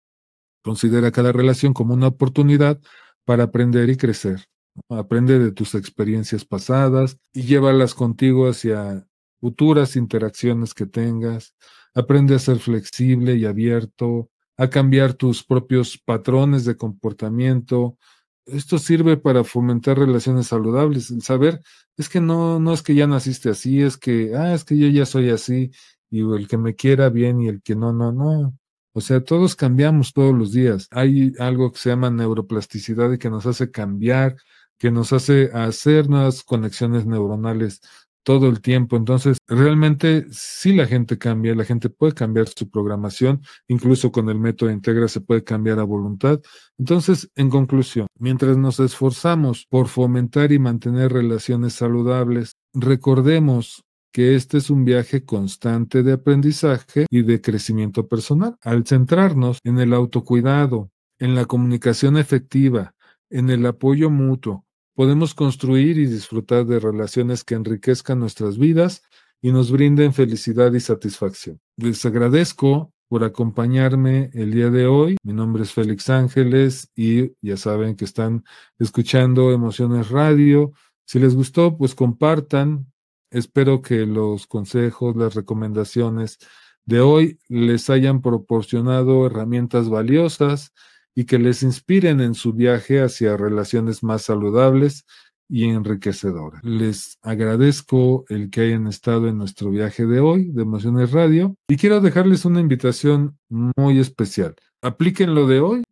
considera 0.63 1.11
cada 1.13 1.33
relación 1.33 1.73
como 1.75 1.95
una 1.95 2.09
oportunidad 2.09 2.81
para 3.25 3.45
aprender 3.45 3.91
y 3.91 3.97
crecer. 3.97 4.45
Aprende 4.89 5.39
de 5.39 5.53
tus 5.53 5.75
experiencias 5.75 6.45
pasadas 6.45 7.19
y 7.33 7.43
llévalas 7.43 7.95
contigo 7.95 8.49
hacia 8.49 9.07
futuras 9.41 9.97
interacciones 9.97 10.73
que 10.73 10.87
tengas. 10.87 11.55
Aprende 11.95 12.35
a 12.35 12.39
ser 12.39 12.59
flexible 12.59 13.35
y 13.35 13.45
abierto, 13.45 14.31
a 14.57 14.71
cambiar 14.71 15.15
tus 15.15 15.45
propios 15.45 15.99
patrones 15.99 16.65
de 16.65 16.77
comportamiento. 16.77 17.99
Esto 18.47 18.79
sirve 18.79 19.17
para 19.17 19.45
fomentar 19.45 19.99
relaciones 19.99 20.47
saludables. 20.47 21.13
Saber 21.21 21.61
es 21.97 22.09
que 22.09 22.21
no, 22.21 22.59
no 22.59 22.73
es 22.73 22.83
que 22.83 22.95
ya 22.95 23.07
naciste 23.07 23.51
así, 23.51 23.83
es 23.83 23.97
que, 23.99 24.35
ah, 24.35 24.55
es 24.55 24.65
que 24.65 24.77
yo 24.79 24.89
ya 24.89 25.05
soy 25.05 25.31
así 25.31 25.71
y 26.13 26.21
el 26.21 26.47
que 26.47 26.59
me 26.59 26.77
quiera 26.77 27.09
bien 27.09 27.41
y 27.41 27.49
el 27.49 27.63
que 27.63 27.75
no, 27.75 27.93
no, 27.93 28.13
no. 28.13 28.55
O 28.93 29.01
sea, 29.01 29.25
todos 29.25 29.57
cambiamos 29.57 30.13
todos 30.13 30.35
los 30.37 30.53
días. 30.53 30.87
Hay 30.91 31.33
algo 31.39 31.73
que 31.73 31.79
se 31.79 31.89
llama 31.89 32.11
neuroplasticidad 32.11 33.11
y 33.13 33.19
que 33.19 33.31
nos 33.31 33.47
hace 33.47 33.71
cambiar, 33.71 34.37
que 34.79 34.91
nos 34.91 35.15
hace 35.15 35.51
hacer 35.55 36.11
nuevas 36.11 36.43
conexiones 36.43 37.07
neuronales 37.07 37.81
todo 38.23 38.49
el 38.49 38.61
tiempo. 38.61 38.97
Entonces, 38.97 39.39
realmente 39.49 40.27
sí 40.31 40.75
la 40.75 40.87
gente 40.87 41.17
cambia, 41.17 41.55
la 41.55 41.65
gente 41.65 41.89
puede 41.89 42.13
cambiar 42.13 42.47
su 42.49 42.69
programación, 42.69 43.41
incluso 43.67 44.13
con 44.13 44.29
el 44.29 44.39
método 44.39 44.71
Integra 44.71 45.09
se 45.09 45.23
puede 45.23 45.43
cambiar 45.45 45.79
a 45.79 45.85
voluntad. 45.85 46.41
Entonces, 46.79 47.31
en 47.37 47.49
conclusión, 47.49 48.07
mientras 48.19 48.59
nos 48.59 48.81
esforzamos 48.81 49.67
por 49.67 49.89
fomentar 49.89 50.53
y 50.53 50.59
mantener 50.59 51.11
relaciones 51.11 51.73
saludables, 51.73 52.53
recordemos 52.75 53.83
que 54.13 54.35
este 54.35 54.59
es 54.59 54.71
un 54.71 54.85
viaje 54.85 55.25
constante 55.25 56.03
de 56.03 56.13
aprendizaje 56.13 57.07
y 57.11 57.23
de 57.23 57.41
crecimiento 57.41 58.07
personal. 58.07 58.57
Al 58.63 58.87
centrarnos 58.87 59.59
en 59.65 59.79
el 59.79 59.95
autocuidado, 59.95 60.91
en 61.19 61.35
la 61.35 61.47
comunicación 61.47 62.17
efectiva, 62.17 62.95
en 63.31 63.49
el 63.49 63.65
apoyo 63.65 64.11
mutuo, 64.11 64.67
podemos 64.95 65.35
construir 65.35 65.99
y 65.99 66.07
disfrutar 66.07 66.67
de 66.67 66.79
relaciones 66.79 67.45
que 67.45 67.55
enriquezcan 67.55 68.21
nuestras 68.21 68.59
vidas 68.59 69.03
y 69.41 69.51
nos 69.51 69.71
brinden 69.71 70.13
felicidad 70.13 70.73
y 70.75 70.81
satisfacción. 70.81 71.59
Les 71.77 72.05
agradezco 72.05 72.93
por 73.09 73.25
acompañarme 73.25 74.31
el 74.35 74.53
día 74.53 74.71
de 74.71 74.87
hoy. 74.87 75.17
Mi 75.23 75.33
nombre 75.33 75.65
es 75.65 75.73
Félix 75.73 76.09
Ángeles 76.09 76.91
y 76.95 77.33
ya 77.41 77.57
saben 77.57 77.97
que 77.97 78.05
están 78.05 78.45
escuchando 78.79 79.53
Emociones 79.53 80.11
Radio. 80.11 80.73
Si 81.05 81.19
les 81.19 81.35
gustó, 81.35 81.77
pues 81.77 81.95
compartan, 81.95 82.92
Espero 83.33 83.81
que 83.81 84.07
los 84.07 84.47
consejos, 84.47 85.17
las 85.17 85.35
recomendaciones 85.35 86.39
de 86.85 87.01
hoy 87.01 87.39
les 87.49 87.89
hayan 87.89 88.21
proporcionado 88.21 89.27
herramientas 89.27 89.89
valiosas 89.89 90.73
y 91.15 91.25
que 91.25 91.39
les 91.39 91.63
inspiren 91.63 92.21
en 92.21 92.35
su 92.35 92.53
viaje 92.53 93.01
hacia 93.01 93.37
relaciones 93.37 94.03
más 94.03 94.23
saludables 94.23 95.07
y 95.49 95.65
enriquecedora. 95.65 96.61
Les 96.63 97.19
agradezco 97.23 98.25
el 98.29 98.51
que 98.51 98.63
hayan 98.63 98.87
estado 98.87 99.29
en 99.29 99.39
nuestro 99.39 99.71
viaje 99.71 100.07
de 100.07 100.21
hoy 100.21 100.51
de 100.51 100.63
Emociones 100.63 101.13
Radio 101.13 101.57
y 101.69 101.77
quiero 101.77 102.01
dejarles 102.01 102.45
una 102.45 102.61
invitación 102.61 103.39
muy 103.49 103.99
especial. 103.99 104.55
Apliquen 104.83 105.35
lo 105.35 105.47
de 105.47 105.61
hoy, 105.61 105.85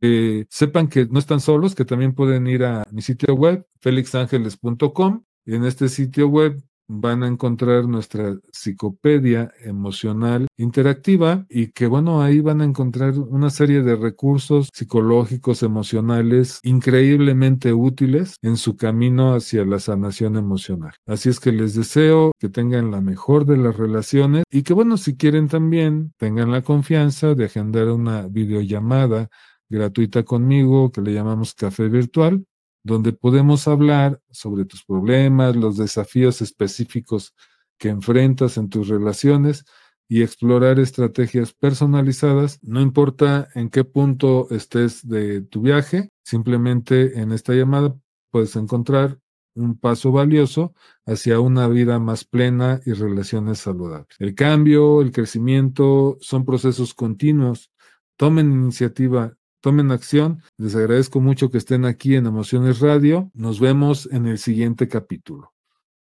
sepan 0.51 0.89
que 0.89 1.07
no 1.07 1.19
están 1.19 1.41
solos, 1.41 1.75
que 1.75 1.85
también 1.85 2.13
pueden 2.13 2.47
ir 2.47 2.65
a 2.65 2.85
mi 2.91 3.03
sitio 3.03 3.35
web, 3.35 3.65
felixangeles.com. 3.81 5.23
En 5.47 5.65
este 5.65 5.89
sitio 5.89 6.29
web 6.29 6.61
van 6.93 7.23
a 7.23 7.29
encontrar 7.29 7.87
nuestra 7.87 8.37
psicopedia 8.51 9.53
emocional 9.63 10.49
interactiva 10.57 11.47
y 11.49 11.69
que 11.69 11.87
bueno, 11.87 12.21
ahí 12.21 12.41
van 12.41 12.61
a 12.61 12.65
encontrar 12.65 13.17
una 13.17 13.51
serie 13.51 13.83
de 13.83 13.95
recursos 13.95 14.71
psicológicos, 14.75 15.63
emocionales 15.63 16.59
increíblemente 16.65 17.73
útiles 17.73 18.35
en 18.43 18.57
su 18.57 18.77
camino 18.77 19.35
hacia 19.35 19.65
la 19.65 19.79
sanación 19.79 20.37
emocional. 20.37 20.93
Así 21.07 21.29
es 21.29 21.39
que 21.39 21.53
les 21.53 21.75
deseo 21.75 22.33
que 22.41 22.49
tengan 22.49 22.91
la 22.91 23.01
mejor 23.01 23.47
de 23.47 23.57
las 23.57 23.77
relaciones 23.77 24.43
y 24.51 24.65
que 24.65 24.73
bueno, 24.73 24.97
si 24.97 25.17
quieren 25.17 25.47
también 25.47 26.13
tengan 26.17 26.51
la 26.51 26.63
confianza 26.63 27.37
de 27.37 27.45
agendar 27.45 27.89
una 27.89 28.27
videollamada 28.27 29.29
gratuita 29.69 30.25
conmigo 30.25 30.91
que 30.91 31.03
le 31.03 31.15
llamamos 31.15 31.55
café 31.55 31.89
virtual 31.89 32.45
donde 32.83 33.13
podemos 33.13 33.69
hablar 33.69 34.21
sobre 34.31 34.65
tus 34.65 34.85
problemas, 34.85 35.57
los 35.57 35.77
desafíos 35.77 36.41
específicos 36.41 37.35
que 37.79 37.89
enfrentas 37.89 38.57
en 38.57 38.69
tus 38.69 38.89
relaciones 38.89 39.65
y 40.09 40.23
explorar 40.23 40.79
estrategias 40.79 41.53
personalizadas, 41.53 42.59
no 42.63 42.81
importa 42.81 43.49
en 43.55 43.71
qué 43.71 43.85
punto 43.85 44.49
estés 44.51 45.07
de 45.07 45.43
tu 45.43 45.63
viaje, 45.63 46.11
simplemente 46.25 47.21
en 47.21 47.33
esta 47.33 47.55
llamada 47.55 47.97
puedes 48.31 48.57
encontrar 48.57 49.19
un 49.55 49.79
paso 49.79 50.13
valioso 50.13 50.75
hacia 51.07 51.41
una 51.41 51.69
vida 51.69 51.99
más 51.99 52.25
plena 52.25 52.81
y 52.87 52.93
relaciones 52.93 53.59
saludables. 53.59 54.17
El 54.19 54.35
cambio, 54.35 55.01
el 55.03 55.13
crecimiento 55.13 56.19
son 56.21 56.45
procesos 56.45 56.95
continuos. 56.95 57.71
Tomen 58.17 58.53
iniciativa, 58.53 59.35
tomen 59.61 59.91
acción. 59.91 60.43
Les 60.57 60.75
agradezco 60.75 61.21
mucho 61.21 61.51
que 61.51 61.59
estén 61.59 61.85
aquí 61.85 62.17
en 62.17 62.27
Emociones 62.27 62.81
Radio. 62.81 63.31
Nos 63.35 63.61
vemos 63.61 64.09
en 64.13 64.27
el 64.27 64.39
siguiente 64.39 64.89
capítulo. 64.89 65.53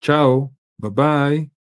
Chao, 0.01 0.53
bye 0.77 0.91
bye. 0.91 1.54